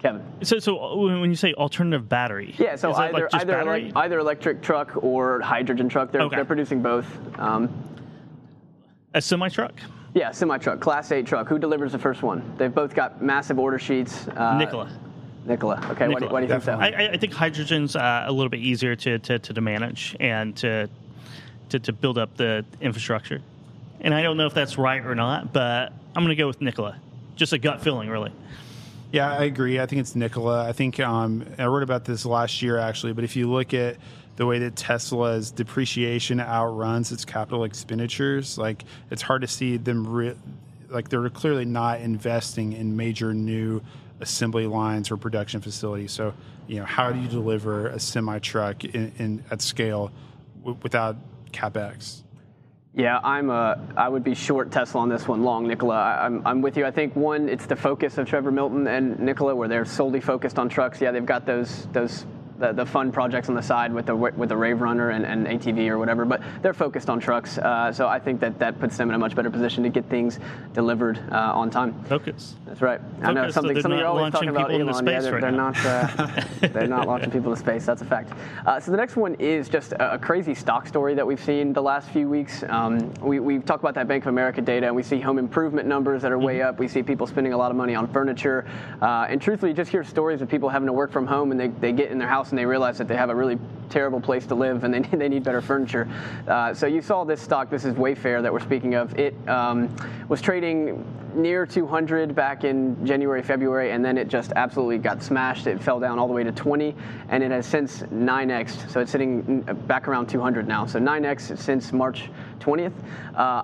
Kevin. 0.00 0.20
So, 0.42 0.58
so 0.58 0.96
when 0.96 1.30
you 1.30 1.36
say 1.36 1.54
alternative 1.54 2.08
battery, 2.08 2.56
yeah, 2.58 2.74
so 2.74 2.92
either 2.92 3.12
like 3.12 3.34
either, 3.34 3.60
ele- 3.60 3.92
either 3.98 4.18
electric 4.18 4.62
truck 4.62 5.04
or 5.04 5.40
hydrogen 5.40 5.88
truck. 5.88 6.10
They're, 6.10 6.22
okay. 6.22 6.36
they're 6.36 6.44
producing 6.44 6.82
both. 6.82 7.06
Um, 7.38 7.68
a 9.14 9.20
semi 9.20 9.48
truck. 9.48 9.74
Yeah, 10.12 10.32
semi 10.32 10.58
truck, 10.58 10.80
Class 10.80 11.12
8 11.12 11.24
truck. 11.24 11.46
Who 11.46 11.58
delivers 11.58 11.92
the 11.92 11.98
first 11.98 12.22
one? 12.22 12.42
They've 12.56 12.74
both 12.74 12.96
got 12.96 13.22
massive 13.22 13.60
order 13.60 13.78
sheets. 13.78 14.26
Uh, 14.26 14.58
Nikola. 14.58 14.90
Nikola. 15.44 15.76
Okay, 15.90 16.08
Nikola. 16.08 16.08
Why, 16.08 16.18
do, 16.18 16.26
why 16.32 16.40
do 16.40 16.46
you 16.46 16.48
Definitely. 16.48 16.84
think 16.86 16.98
so? 16.98 17.04
I, 17.04 17.12
I 17.12 17.16
think 17.16 17.32
hydrogen's 17.32 17.94
uh, 17.94 18.24
a 18.26 18.32
little 18.32 18.50
bit 18.50 18.60
easier 18.60 18.96
to, 18.96 19.20
to, 19.20 19.38
to 19.38 19.60
manage 19.60 20.16
and 20.18 20.56
to, 20.56 20.90
to, 21.68 21.78
to 21.78 21.92
build 21.92 22.18
up 22.18 22.36
the 22.36 22.64
infrastructure 22.80 23.40
and 24.00 24.14
I 24.14 24.22
don't 24.22 24.36
know 24.36 24.46
if 24.46 24.54
that's 24.54 24.78
right 24.78 25.04
or 25.04 25.14
not, 25.14 25.52
but 25.52 25.92
I'm 26.14 26.24
going 26.24 26.28
to 26.28 26.36
go 26.36 26.46
with 26.46 26.60
Nikola. 26.60 26.98
Just 27.36 27.52
a 27.52 27.58
gut 27.58 27.82
feeling, 27.82 28.08
really. 28.08 28.32
Yeah, 29.12 29.32
I 29.32 29.44
agree. 29.44 29.80
I 29.80 29.86
think 29.86 30.00
it's 30.00 30.14
Nikola. 30.14 30.68
I 30.68 30.72
think 30.72 31.00
um, 31.00 31.44
I 31.58 31.66
wrote 31.66 31.82
about 31.82 32.04
this 32.04 32.24
last 32.24 32.62
year 32.62 32.78
actually, 32.78 33.12
but 33.12 33.24
if 33.24 33.34
you 33.34 33.50
look 33.50 33.74
at 33.74 33.96
the 34.36 34.46
way 34.46 34.60
that 34.60 34.76
Tesla's 34.76 35.50
depreciation 35.50 36.40
outruns 36.40 37.10
its 37.10 37.24
capital 37.24 37.64
expenditures, 37.64 38.56
like 38.56 38.84
it's 39.10 39.22
hard 39.22 39.42
to 39.42 39.48
see 39.48 39.76
them 39.76 40.06
re- 40.06 40.36
like 40.88 41.08
they're 41.08 41.28
clearly 41.30 41.64
not 41.64 42.00
investing 42.00 42.72
in 42.72 42.96
major 42.96 43.34
new 43.34 43.82
assembly 44.20 44.66
lines 44.66 45.10
or 45.10 45.16
production 45.16 45.60
facilities. 45.60 46.12
So, 46.12 46.32
you 46.68 46.78
know, 46.78 46.84
how 46.84 47.10
do 47.10 47.18
you 47.18 47.28
deliver 47.28 47.88
a 47.88 47.98
semi 47.98 48.38
truck 48.38 48.84
in, 48.84 49.12
in, 49.18 49.44
at 49.50 49.60
scale 49.60 50.12
w- 50.60 50.78
without 50.82 51.16
capex? 51.52 52.22
Yeah, 52.92 53.18
I'm 53.22 53.50
a. 53.50 53.78
I 53.96 54.08
would 54.08 54.24
be 54.24 54.34
short 54.34 54.72
Tesla 54.72 55.00
on 55.00 55.08
this 55.08 55.28
one, 55.28 55.44
long 55.44 55.68
Nikola. 55.68 55.94
I, 55.94 56.26
I'm, 56.26 56.44
I'm 56.44 56.60
with 56.60 56.76
you. 56.76 56.84
I 56.84 56.90
think 56.90 57.14
one, 57.14 57.48
it's 57.48 57.66
the 57.66 57.76
focus 57.76 58.18
of 58.18 58.26
Trevor 58.26 58.50
Milton 58.50 58.88
and 58.88 59.20
Nikola, 59.20 59.54
where 59.54 59.68
they're 59.68 59.84
solely 59.84 60.20
focused 60.20 60.58
on 60.58 60.68
trucks. 60.68 61.00
Yeah, 61.00 61.12
they've 61.12 61.24
got 61.24 61.46
those 61.46 61.86
those 61.92 62.26
the, 62.60 62.72
the 62.72 62.86
fun 62.86 63.10
projects 63.10 63.48
on 63.48 63.54
the 63.54 63.62
side 63.62 63.92
with 63.92 64.06
the 64.06 64.14
with 64.14 64.48
the 64.48 64.56
Rave 64.56 64.80
Runner 64.80 65.10
and, 65.10 65.24
and 65.24 65.46
ATV 65.46 65.88
or 65.88 65.98
whatever, 65.98 66.24
but 66.24 66.42
they're 66.62 66.74
focused 66.74 67.10
on 67.10 67.18
trucks. 67.18 67.58
Uh, 67.58 67.90
so 67.92 68.06
I 68.06 68.18
think 68.18 68.38
that 68.40 68.58
that 68.58 68.78
puts 68.78 68.96
them 68.96 69.08
in 69.08 69.14
a 69.14 69.18
much 69.18 69.34
better 69.34 69.50
position 69.50 69.82
to 69.82 69.88
get 69.88 70.04
things 70.06 70.38
delivered 70.74 71.18
uh, 71.32 71.52
on 71.54 71.70
time. 71.70 71.92
Focus. 72.04 72.56
That's 72.66 72.82
right. 72.82 73.00
Focus, 73.00 73.28
I 73.28 73.32
know 73.32 73.50
something. 73.50 73.76
So 73.76 73.82
something 73.82 73.98
you're 73.98 74.08
always 74.08 74.32
talking 74.32 74.50
about 74.50 74.70
Elon. 74.70 75.06
Yeah, 75.06 75.20
they're, 75.20 75.32
right 75.32 75.40
they're 75.40 75.50
not. 75.50 75.76
Uh, 75.84 76.44
they're 76.60 76.86
not 76.86 77.06
launching 77.06 77.30
people 77.30 77.50
into 77.50 77.60
space. 77.60 77.86
That's 77.86 78.02
a 78.02 78.04
fact. 78.04 78.32
Uh, 78.66 78.78
so 78.78 78.90
the 78.90 78.96
next 78.96 79.16
one 79.16 79.34
is 79.36 79.68
just 79.68 79.92
a, 79.92 80.14
a, 80.14 80.18
crazy 80.18 80.54
stock 80.54 80.86
story 80.86 81.14
that 81.14 81.26
we've 81.26 81.42
seen 81.42 81.72
the 81.72 81.82
last 81.82 82.10
few 82.10 82.28
weeks. 82.28 82.62
Um, 82.68 83.12
we 83.14 83.40
we 83.40 83.58
talked 83.58 83.82
about 83.82 83.94
that 83.94 84.06
Bank 84.06 84.24
of 84.24 84.28
America 84.28 84.60
data, 84.60 84.86
and 84.86 84.94
we 84.94 85.02
see 85.02 85.18
home 85.18 85.38
improvement 85.38 85.88
numbers 85.88 86.22
that 86.22 86.30
are 86.30 86.38
way 86.38 86.58
mm-hmm. 86.58 86.68
up. 86.68 86.78
We 86.78 86.88
see 86.88 87.02
people 87.02 87.26
spending 87.26 87.54
a 87.54 87.56
lot 87.56 87.70
of 87.70 87.76
money 87.76 87.94
on 87.94 88.06
furniture, 88.12 88.66
uh, 89.00 89.26
and 89.28 89.40
truthfully, 89.40 89.70
you 89.70 89.76
just 89.76 89.90
hear 89.90 90.04
stories 90.04 90.42
of 90.42 90.48
people 90.48 90.68
having 90.68 90.86
to 90.86 90.92
work 90.92 91.10
from 91.10 91.26
home, 91.26 91.50
and 91.52 91.58
they, 91.58 91.68
they 91.68 91.92
get 91.92 92.10
in 92.10 92.18
their 92.18 92.28
house 92.28 92.49
and 92.50 92.58
they 92.58 92.66
realize 92.66 92.98
that 92.98 93.08
they 93.08 93.16
have 93.16 93.30
a 93.30 93.34
really 93.34 93.58
terrible 93.88 94.20
place 94.20 94.46
to 94.46 94.54
live 94.54 94.84
and 94.84 94.94
they, 94.94 95.00
they 95.16 95.28
need 95.28 95.42
better 95.42 95.60
furniture. 95.60 96.08
Uh, 96.46 96.72
so 96.72 96.86
you 96.86 97.02
saw 97.02 97.24
this 97.24 97.40
stock, 97.40 97.70
this 97.70 97.84
is 97.84 97.94
Wayfair 97.94 98.42
that 98.42 98.52
we're 98.52 98.60
speaking 98.60 98.94
of. 98.94 99.18
It 99.18 99.34
um, 99.48 99.94
was 100.28 100.40
trading 100.40 101.04
near 101.34 101.66
200 101.66 102.34
back 102.34 102.64
in 102.64 103.04
January, 103.06 103.42
February, 103.42 103.92
and 103.92 104.04
then 104.04 104.18
it 104.18 104.28
just 104.28 104.52
absolutely 104.56 104.98
got 104.98 105.22
smashed. 105.22 105.66
It 105.66 105.82
fell 105.82 106.00
down 106.00 106.18
all 106.18 106.26
the 106.26 106.32
way 106.32 106.42
to 106.44 106.52
20, 106.52 106.94
and 107.28 107.42
it 107.42 107.50
has 107.50 107.66
since 107.66 108.02
9x. 108.02 108.90
So 108.90 109.00
it's 109.00 109.12
sitting 109.12 109.62
back 109.86 110.08
around 110.08 110.28
200 110.28 110.66
now. 110.66 110.86
So 110.86 110.98
9x 110.98 111.58
since 111.58 111.92
March 111.92 112.30
20th. 112.60 112.92
Uh, 113.34 113.62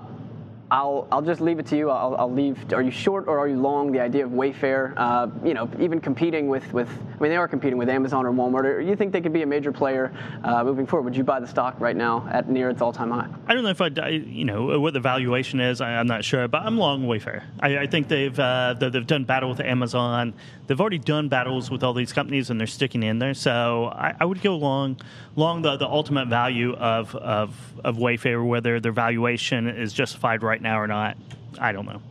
I'll, 0.70 1.07
I'll 1.12 1.22
just 1.22 1.40
leave 1.40 1.61
it 1.61 1.66
to 1.66 1.76
you. 1.76 1.90
I'll, 1.90 2.16
I'll, 2.16 2.33
leave. 2.33 2.72
Are 2.72 2.83
you 2.83 2.90
short 2.90 3.29
or 3.29 3.38
are 3.38 3.46
you 3.46 3.57
long? 3.57 3.92
The 3.92 4.00
idea 4.00 4.24
of 4.24 4.33
Wayfair, 4.33 4.94
uh, 4.96 5.29
you 5.44 5.55
know, 5.55 5.70
even 5.79 6.00
competing 6.00 6.48
with, 6.48 6.72
with, 6.72 6.88
I 6.88 7.22
mean, 7.22 7.31
they 7.31 7.37
are 7.37 7.46
competing 7.46 7.79
with 7.79 7.88
Amazon 7.88 8.26
or 8.26 8.33
Walmart. 8.33 8.64
Or 8.64 8.81
you 8.81 8.96
think 8.96 9.12
they 9.12 9.20
could 9.20 9.33
be 9.33 9.42
a 9.42 9.46
major 9.46 9.70
player 9.70 10.12
uh, 10.42 10.64
moving 10.64 10.87
forward? 10.87 11.05
Would 11.05 11.16
you 11.16 11.22
buy 11.22 11.38
the 11.38 11.46
stock 11.46 11.76
right 11.79 11.94
now 11.94 12.29
at 12.33 12.48
near 12.48 12.68
its 12.68 12.83
all-time 12.83 13.11
high? 13.12 13.29
I 13.46 13.55
don't 13.55 13.62
know 13.62 13.70
if 13.70 13.81
I, 13.81 14.09
you 14.09 14.44
know, 14.44 14.81
what 14.81 14.92
the 14.92 15.00
valuation 15.00 15.61
is. 15.61 15.81
I, 15.81 15.92
am 15.92 16.09
not 16.09 16.24
sure, 16.24 16.48
but 16.48 16.62
I'm 16.62 16.79
long 16.79 17.05
Wayfair. 17.05 17.44
I, 17.61 17.79
I 17.79 17.87
think 17.87 18.09
they've 18.09 18.38
uh, 18.38 18.74
they've 18.79 19.07
done 19.07 19.24
battle 19.24 19.48
with 19.48 19.61
Amazon. 19.61 20.35
They've 20.66 20.81
already 20.81 20.98
done 20.98 21.29
battles 21.29 21.70
with 21.70 21.85
all 21.85 21.94
these 21.94 22.12
companies, 22.12 22.50
and 22.50 22.59
they're 22.59 22.66
sticking 22.66 23.05
in 23.05 23.20
there. 23.20 23.35
So 23.35 23.87
I, 23.87 24.14
I 24.18 24.24
would 24.24 24.42
go 24.42 24.57
long, 24.57 24.96
long 25.37 25.62
the, 25.62 25.76
the 25.76 25.87
ultimate 25.87 26.26
value 26.26 26.74
of, 26.74 27.14
of 27.14 27.55
of 27.85 27.96
Wayfair, 27.96 28.44
whether 28.44 28.81
their 28.81 28.92
valuation 28.92 29.68
is 29.68 29.92
justified 29.92 30.42
right 30.42 30.56
now 30.61 30.81
or 30.81 30.87
not. 30.87 31.16
I 31.59 31.73
don't 31.73 31.87
know. 31.87 32.03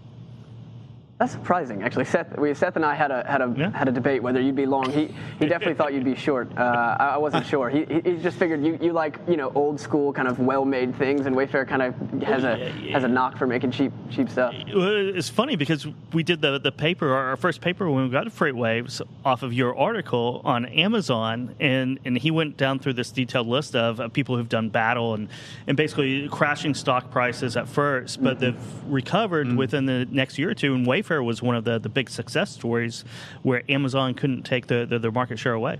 That's 1.17 1.31
surprising, 1.31 1.81
actually. 1.81 2.03
Seth, 2.03 2.37
we, 2.37 2.53
Seth 2.53 2.75
and 2.75 2.83
I 2.83 2.93
had 2.93 3.09
a 3.09 3.25
had 3.25 3.41
a 3.41 3.53
yeah. 3.57 3.71
had 3.71 3.87
a 3.87 3.91
debate 3.91 4.21
whether 4.21 4.41
you'd 4.41 4.57
be 4.57 4.65
long. 4.65 4.91
He 4.91 5.15
he 5.39 5.45
definitely 5.47 5.75
thought 5.75 5.93
you'd 5.93 6.03
be 6.03 6.13
short. 6.13 6.49
Uh, 6.57 6.97
I, 6.99 7.17
wasn't 7.17 7.45
sure. 7.45 7.69
He, 7.69 7.85
he 7.85 8.17
just 8.17 8.37
figured 8.37 8.61
you, 8.65 8.77
you 8.81 8.91
like 8.91 9.17
you 9.25 9.37
know 9.37 9.49
old 9.55 9.79
school 9.79 10.11
kind 10.11 10.27
of 10.27 10.39
well 10.39 10.65
made 10.65 10.93
things, 10.97 11.25
and 11.25 11.33
Wayfair 11.33 11.65
kind 11.65 11.81
of 11.81 11.95
has 12.21 12.43
a 12.43 12.57
has 12.91 13.05
a 13.05 13.07
knock 13.07 13.37
for 13.37 13.47
making 13.47 13.71
cheap 13.71 13.93
cheap 14.11 14.29
stuff. 14.29 14.53
It's 14.67 15.29
funny 15.29 15.55
because 15.55 15.87
we 16.11 16.21
did 16.21 16.41
the 16.41 16.59
the 16.59 16.73
paper, 16.73 17.13
our 17.13 17.37
first 17.37 17.61
paper 17.61 17.89
when 17.89 18.03
we 18.03 18.09
got 18.09 18.27
FreightWaves 18.27 19.01
off 19.23 19.41
of 19.41 19.53
your 19.53 19.77
article 19.77 20.41
on 20.43 20.65
Amazon, 20.65 21.55
and 21.61 21.97
and 22.03 22.17
he 22.17 22.29
went 22.29 22.57
down 22.57 22.77
through 22.77 22.93
this 22.93 23.11
detailed 23.11 23.47
list 23.47 23.73
of, 23.73 24.01
of 24.01 24.11
people 24.11 24.35
who've 24.35 24.49
done 24.49 24.67
battle 24.67 25.13
and 25.13 25.29
and 25.65 25.77
basically 25.77 26.27
crashing 26.27 26.73
stock 26.73 27.09
prices 27.09 27.55
at 27.55 27.69
first, 27.69 28.21
but 28.21 28.37
mm-hmm. 28.37 28.57
they've 28.57 28.91
recovered 28.91 29.47
mm-hmm. 29.47 29.55
within 29.55 29.85
the 29.85 30.05
next 30.11 30.37
year 30.37 30.49
or 30.49 30.53
two, 30.53 30.75
and 30.75 30.85
Wayfair 30.85 31.04
Wayfair 31.05 31.23
was 31.23 31.41
one 31.41 31.55
of 31.55 31.63
the, 31.63 31.79
the 31.79 31.89
big 31.89 32.09
success 32.09 32.51
stories 32.51 33.03
where 33.43 33.63
Amazon 33.69 34.13
couldn't 34.13 34.43
take 34.43 34.67
the, 34.67 34.85
the, 34.85 34.99
their 34.99 35.11
market 35.11 35.39
share 35.39 35.53
away. 35.53 35.79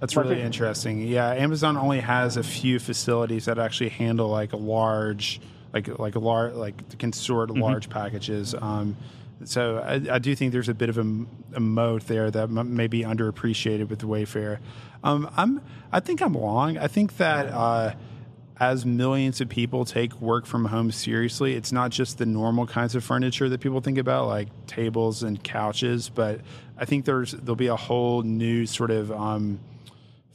That's 0.00 0.16
really 0.16 0.40
interesting. 0.40 1.02
Yeah, 1.02 1.28
Amazon 1.30 1.76
only 1.76 2.00
has 2.00 2.36
a 2.36 2.42
few 2.44 2.78
facilities 2.78 3.46
that 3.46 3.58
actually 3.58 3.90
handle 3.90 4.28
like 4.28 4.52
a 4.52 4.56
large, 4.56 5.40
like 5.72 5.98
like 5.98 6.14
a 6.14 6.20
large, 6.20 6.54
like 6.54 6.98
can 7.00 7.12
sort 7.12 7.50
mm-hmm. 7.50 7.62
large 7.62 7.90
packages. 7.90 8.54
Um, 8.54 8.96
so 9.44 9.78
I, 9.78 10.14
I, 10.14 10.18
do 10.20 10.36
think 10.36 10.52
there's 10.52 10.68
a 10.68 10.74
bit 10.74 10.88
of 10.88 10.98
a, 10.98 11.24
a 11.54 11.60
moat 11.60 12.06
there 12.06 12.30
that 12.30 12.44
m- 12.44 12.76
may 12.76 12.86
be 12.86 13.02
underappreciated 13.02 13.88
with 13.88 14.02
Wayfair. 14.02 14.58
Um, 15.02 15.28
I'm 15.36 15.62
I 15.90 15.98
think 15.98 16.22
I'm 16.22 16.34
long. 16.34 16.78
I 16.78 16.86
think 16.86 17.16
that. 17.16 17.48
Uh, 17.48 17.94
as 18.60 18.84
millions 18.84 19.40
of 19.40 19.48
people 19.48 19.84
take 19.84 20.20
work 20.20 20.44
from 20.44 20.64
home 20.64 20.90
seriously, 20.90 21.54
it's 21.54 21.70
not 21.70 21.90
just 21.90 22.18
the 22.18 22.26
normal 22.26 22.66
kinds 22.66 22.94
of 22.94 23.04
furniture 23.04 23.48
that 23.48 23.60
people 23.60 23.80
think 23.80 23.98
about, 23.98 24.26
like 24.26 24.48
tables 24.66 25.22
and 25.22 25.42
couches, 25.42 26.08
but 26.08 26.40
I 26.76 26.84
think 26.84 27.04
there's 27.04 27.32
there'll 27.32 27.56
be 27.56 27.68
a 27.68 27.76
whole 27.76 28.22
new 28.22 28.66
sort 28.66 28.90
of 28.90 29.12
um, 29.12 29.60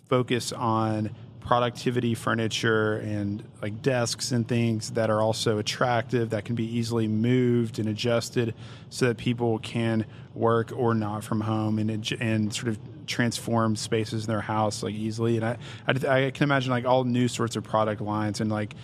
focus 0.08 0.52
on 0.54 1.14
productivity 1.42 2.16
furniture 2.16 2.94
and 3.00 3.44
like 3.62 3.82
desks 3.82 4.32
and 4.32 4.48
things 4.48 4.92
that 4.92 5.10
are 5.10 5.22
also 5.22 5.58
attractive 5.58 6.30
that 6.30 6.46
can 6.46 6.56
be 6.56 6.66
easily 6.78 7.06
moved 7.06 7.80
and 7.80 7.90
adjusted 7.90 8.56
so 8.90 9.08
that 9.08 9.18
people 9.18 9.60
can 9.60 10.06
work 10.34 10.72
or 10.74 10.96
not 10.96 11.22
from 11.22 11.42
home 11.42 11.80
and 11.80 12.14
and 12.22 12.54
sort 12.54 12.70
of 12.70 12.80
transform 13.08 13.76
spaces 13.76 14.26
in 14.26 14.32
their 14.32 14.42
house 14.42 14.84
like 14.84 14.96
easily. 14.96 15.38
And 15.38 15.46
I, 15.46 15.58
I, 15.88 16.26
I 16.28 16.32
can 16.32 16.44
imagine 16.44 16.72
like 16.72 16.86
all 16.86 17.04
new 17.04 17.28
sorts 17.28 17.56
of 17.56 17.64
product 17.64 18.02
lines 18.02 18.42
and 18.42 18.52
like 18.52 18.76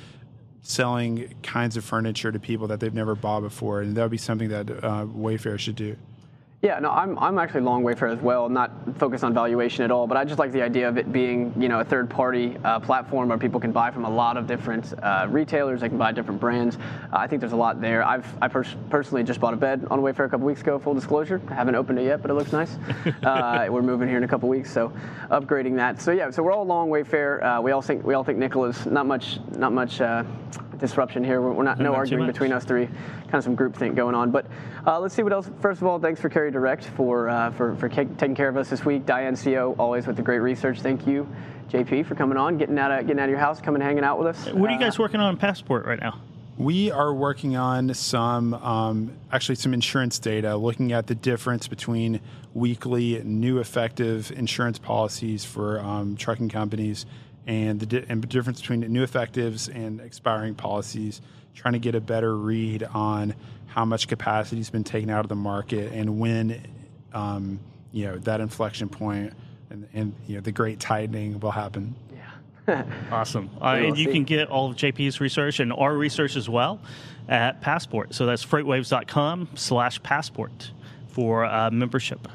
selling 0.61 1.33
kinds 1.41 1.77
of 1.77 1.85
furniture 1.85 2.31
to 2.31 2.39
people 2.39 2.67
that 2.67 2.79
they've 2.79 2.93
never 2.93 3.15
bought 3.15 3.41
before, 3.41 3.81
and 3.81 3.95
that 3.95 4.01
would 4.01 4.11
be 4.11 4.17
something 4.17 4.49
that 4.49 4.69
uh, 4.69 5.05
Wayfair 5.05 5.57
should 5.57 5.75
do. 5.75 5.95
Yeah, 6.61 6.77
no, 6.79 6.91
I'm, 6.91 7.17
I'm 7.19 7.39
actually 7.39 7.61
long 7.61 7.83
Wayfair 7.83 8.11
as 8.11 8.19
well, 8.19 8.49
not 8.49 8.71
focused 8.97 9.23
on 9.23 9.33
valuation 9.33 9.85
at 9.85 9.91
all, 9.91 10.07
but 10.07 10.17
I 10.17 10.25
just 10.25 10.39
like 10.39 10.51
the 10.51 10.61
idea 10.61 10.89
of 10.89 10.97
it 10.97 11.09
being, 11.09 11.53
you 11.57 11.69
know, 11.69 11.79
a 11.79 11.85
third 11.85 12.09
party 12.09 12.57
uh, 12.65 12.81
platform 12.81 13.29
where 13.29 13.37
people 13.37 13.61
can 13.61 13.71
buy 13.71 13.91
from 13.91 14.03
a 14.03 14.09
lot 14.09 14.35
of 14.35 14.45
different 14.45 14.93
uh, 15.01 15.25
retailers, 15.29 15.79
they 15.79 15.87
can 15.87 15.97
buy 15.97 16.11
different 16.11 16.41
brands. 16.41 16.75
Uh, 16.75 16.79
I 17.13 17.27
think 17.27 17.39
there's 17.39 17.53
a 17.53 17.57
lot 17.57 17.79
there. 17.79 18.03
I've 18.03 18.27
I 18.41 18.49
pers- 18.49 18.75
personally 18.89 19.23
just 19.23 19.39
bought 19.39 19.53
a 19.53 19.57
bed 19.57 19.87
on 19.89 20.01
Wayfair 20.01 20.25
a 20.25 20.29
couple 20.29 20.47
weeks 20.47 20.59
ago, 20.59 20.77
full 20.79 20.93
disclosure. 20.93 21.41
I 21.47 21.53
haven't 21.53 21.75
opened 21.75 21.97
it 21.97 22.03
yet, 22.03 22.21
but 22.21 22.29
it 22.29 22.33
looks 22.33 22.51
nice. 22.51 22.77
Uh, 23.23 23.67
we're 23.69 23.81
moving 23.81 24.07
here 24.07 24.17
in 24.17 24.23
a 24.23 24.27
couple 24.27 24.49
weeks, 24.49 24.71
so 24.71 24.91
upgrading 25.29 25.75
that. 25.75 26.01
So 26.01 26.11
yeah, 26.11 26.29
so 26.31 26.41
we're 26.41 26.51
all 26.51 26.65
long 26.65 26.89
Wayfair. 26.89 27.43
Uh, 27.43 27.61
we 27.61 27.71
all 27.71 27.81
think 27.81 28.03
we 28.05 28.13
all 28.13 28.23
think 28.23 28.37
Nikola's 28.37 28.85
not 28.85 29.05
much 29.05 29.39
not 29.55 29.71
much 29.71 30.01
uh, 30.01 30.23
disruption 30.79 31.23
here. 31.23 31.41
We're 31.41 31.63
not 31.63 31.79
no, 31.79 31.93
arguing 31.93 32.27
between 32.27 32.51
us 32.51 32.65
three. 32.65 32.85
Kind 32.85 33.35
of 33.35 33.43
some 33.43 33.55
group 33.55 33.75
think 33.75 33.95
going 33.95 34.15
on. 34.15 34.31
But 34.31 34.47
uh, 34.85 34.99
let's 34.99 35.13
see 35.13 35.23
what 35.23 35.33
else. 35.33 35.49
First 35.61 35.81
of 35.81 35.87
all, 35.87 35.99
thanks 35.99 36.19
for 36.19 36.29
Carrier 36.29 36.51
Direct 36.51 36.85
for 36.85 37.29
uh, 37.29 37.51
for 37.51 37.75
for 37.75 37.89
taking 37.89 38.35
care 38.35 38.49
of 38.49 38.57
us 38.57 38.69
this 38.69 38.85
week. 38.85 39.05
Diane 39.05 39.35
Co. 39.35 39.75
always 39.77 40.07
with 40.07 40.15
the 40.15 40.21
great 40.21 40.39
research. 40.39 40.81
Thank 40.81 41.05
you, 41.05 41.27
JP, 41.69 42.05
for 42.05 42.15
coming 42.15 42.37
on, 42.37 42.57
getting 42.57 42.79
out 42.79 42.91
of 42.91 43.05
getting 43.05 43.19
out 43.19 43.25
of 43.25 43.29
your 43.29 43.39
house, 43.39 43.61
coming 43.61 43.81
hanging 43.81 44.03
out 44.03 44.17
with 44.17 44.27
us. 44.27 44.53
What 44.53 44.69
are 44.69 44.73
you 44.73 44.79
guys 44.79 44.99
uh, 44.99 45.03
working 45.03 45.19
on 45.19 45.31
in 45.31 45.37
Passport 45.37 45.85
right 45.85 45.99
now? 45.99 46.21
We 46.57 46.91
are 46.91 47.13
working 47.13 47.55
on 47.55 47.93
some, 47.93 48.53
um, 48.53 49.15
actually, 49.31 49.55
some 49.55 49.73
insurance 49.73 50.19
data, 50.19 50.57
looking 50.57 50.91
at 50.91 51.07
the 51.07 51.15
difference 51.15 51.69
between 51.69 52.19
weekly 52.53 53.21
new 53.23 53.59
effective 53.59 54.29
insurance 54.31 54.77
policies 54.77 55.45
for 55.45 55.79
um, 55.79 56.17
trucking 56.17 56.49
companies 56.49 57.05
and 57.49 57.79
the, 57.79 57.85
di- 57.87 58.05
and 58.07 58.21
the 58.21 58.27
difference 58.27 58.61
between 58.61 58.81
new 58.81 59.01
effectives 59.01 59.69
and 59.69 59.99
expiring 59.99 60.53
policies, 60.53 61.19
trying 61.55 61.73
to 61.73 61.79
get 61.79 61.95
a 61.95 61.99
better 61.99 62.37
read 62.37 62.83
on 62.83 63.33
how 63.65 63.85
much 63.85 64.07
capacity 64.07 64.57
has 64.57 64.69
been 64.69 64.83
taken 64.83 65.09
out 65.09 65.25
of 65.25 65.29
the 65.29 65.35
market 65.35 65.91
and 65.91 66.19
when 66.19 66.61
um, 67.11 67.59
you 67.91 68.05
know 68.05 68.17
that 68.19 68.39
inflection 68.39 68.87
point 68.87 69.33
and, 69.71 69.87
and 69.93 70.13
you 70.27 70.35
know 70.35 70.41
the 70.41 70.51
great 70.51 70.79
tightening 70.79 71.39
will 71.39 71.49
happen. 71.49 71.95
Yeah. 72.67 72.83
awesome. 73.11 73.49
Uh, 73.59 73.65
and 73.65 73.97
you 73.97 74.11
can 74.11 74.25
get 74.25 74.49
all 74.49 74.69
of 74.69 74.75
JP's 74.75 75.19
research 75.19 75.59
and 75.59 75.73
our 75.73 75.95
research 75.95 76.35
as 76.35 76.47
well 76.47 76.79
at 77.27 77.61
Passport. 77.61 78.13
So 78.13 78.27
that's 78.27 78.45
freightwaves.com 78.45 79.49
slash 79.55 80.03
passport 80.03 80.71
for 81.07 81.45
uh, 81.45 81.71
membership. 81.71 82.27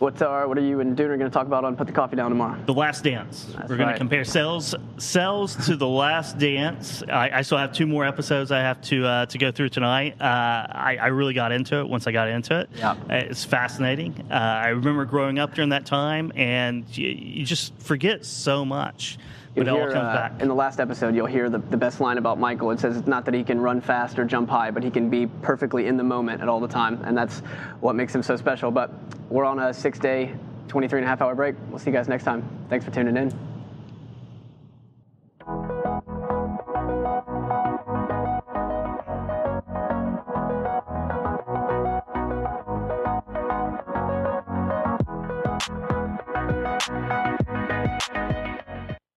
What's 0.00 0.22
our, 0.22 0.48
what 0.48 0.56
are 0.56 0.62
you 0.62 0.80
and 0.80 0.96
Dooner 0.96 1.18
going 1.18 1.20
to 1.20 1.30
talk 1.30 1.46
about 1.46 1.62
on 1.62 1.76
Put 1.76 1.86
the 1.86 1.92
Coffee 1.92 2.16
Down 2.16 2.30
tomorrow? 2.30 2.58
The 2.64 2.72
Last 2.72 3.04
Dance. 3.04 3.44
That's 3.54 3.68
We're 3.68 3.76
going 3.76 3.88
right. 3.88 3.92
to 3.92 3.98
compare 3.98 4.24
cells 4.24 4.74
cells 4.96 5.66
to 5.66 5.76
The 5.76 5.86
Last 5.86 6.38
Dance. 6.38 7.02
I, 7.02 7.28
I, 7.30 7.42
still 7.42 7.58
have 7.58 7.74
two 7.74 7.86
more 7.86 8.06
episodes 8.06 8.50
I 8.50 8.60
have 8.60 8.80
to 8.84 9.06
uh, 9.06 9.26
to 9.26 9.36
go 9.36 9.52
through 9.52 9.68
tonight. 9.68 10.18
Uh, 10.18 10.24
I, 10.24 10.96
I, 11.02 11.06
really 11.08 11.34
got 11.34 11.52
into 11.52 11.80
it 11.80 11.86
once 11.86 12.06
I 12.06 12.12
got 12.12 12.28
into 12.28 12.60
it. 12.60 12.70
Yeah. 12.74 12.96
It's 13.10 13.44
fascinating. 13.44 14.24
Uh, 14.30 14.34
I 14.34 14.68
remember 14.68 15.04
growing 15.04 15.38
up 15.38 15.54
during 15.54 15.68
that 15.68 15.84
time, 15.84 16.32
and 16.34 16.86
you, 16.96 17.08
you 17.08 17.44
just 17.44 17.74
forget 17.78 18.24
so 18.24 18.64
much 18.64 19.18
but 19.54 19.66
hear, 19.66 19.74
it 19.74 19.78
all 19.78 19.92
comes 19.92 19.96
uh, 19.96 20.14
back. 20.14 20.40
In 20.40 20.48
the 20.48 20.54
last 20.54 20.80
episode, 20.80 21.14
you'll 21.14 21.26
hear 21.26 21.50
the, 21.50 21.58
the 21.58 21.76
best 21.76 22.00
line 22.00 22.18
about 22.18 22.38
Michael. 22.38 22.70
It 22.70 22.80
says 22.80 22.96
it's 22.96 23.08
not 23.08 23.24
that 23.24 23.34
he 23.34 23.42
can 23.42 23.60
run 23.60 23.80
fast 23.80 24.18
or 24.18 24.24
jump 24.24 24.48
high, 24.48 24.70
but 24.70 24.82
he 24.82 24.90
can 24.90 25.10
be 25.10 25.26
perfectly 25.26 25.86
in 25.86 25.96
the 25.96 26.04
moment 26.04 26.40
at 26.40 26.48
all 26.48 26.60
the 26.60 26.68
time, 26.68 27.02
and 27.04 27.16
that's 27.16 27.40
what 27.80 27.94
makes 27.94 28.14
him 28.14 28.22
so 28.22 28.36
special. 28.36 28.70
But 28.70 28.92
we're 29.28 29.44
on 29.44 29.58
a 29.58 29.74
six-day, 29.74 30.34
23 30.68 31.00
and 31.00 31.04
a 31.04 31.08
half 31.08 31.20
hour 31.20 31.34
break. 31.34 31.56
We'll 31.68 31.78
see 31.78 31.90
you 31.90 31.96
guys 31.96 32.08
next 32.08 32.24
time. 32.24 32.48
Thanks 32.68 32.84
for 32.84 32.92
tuning 32.92 33.16
in. 33.16 33.49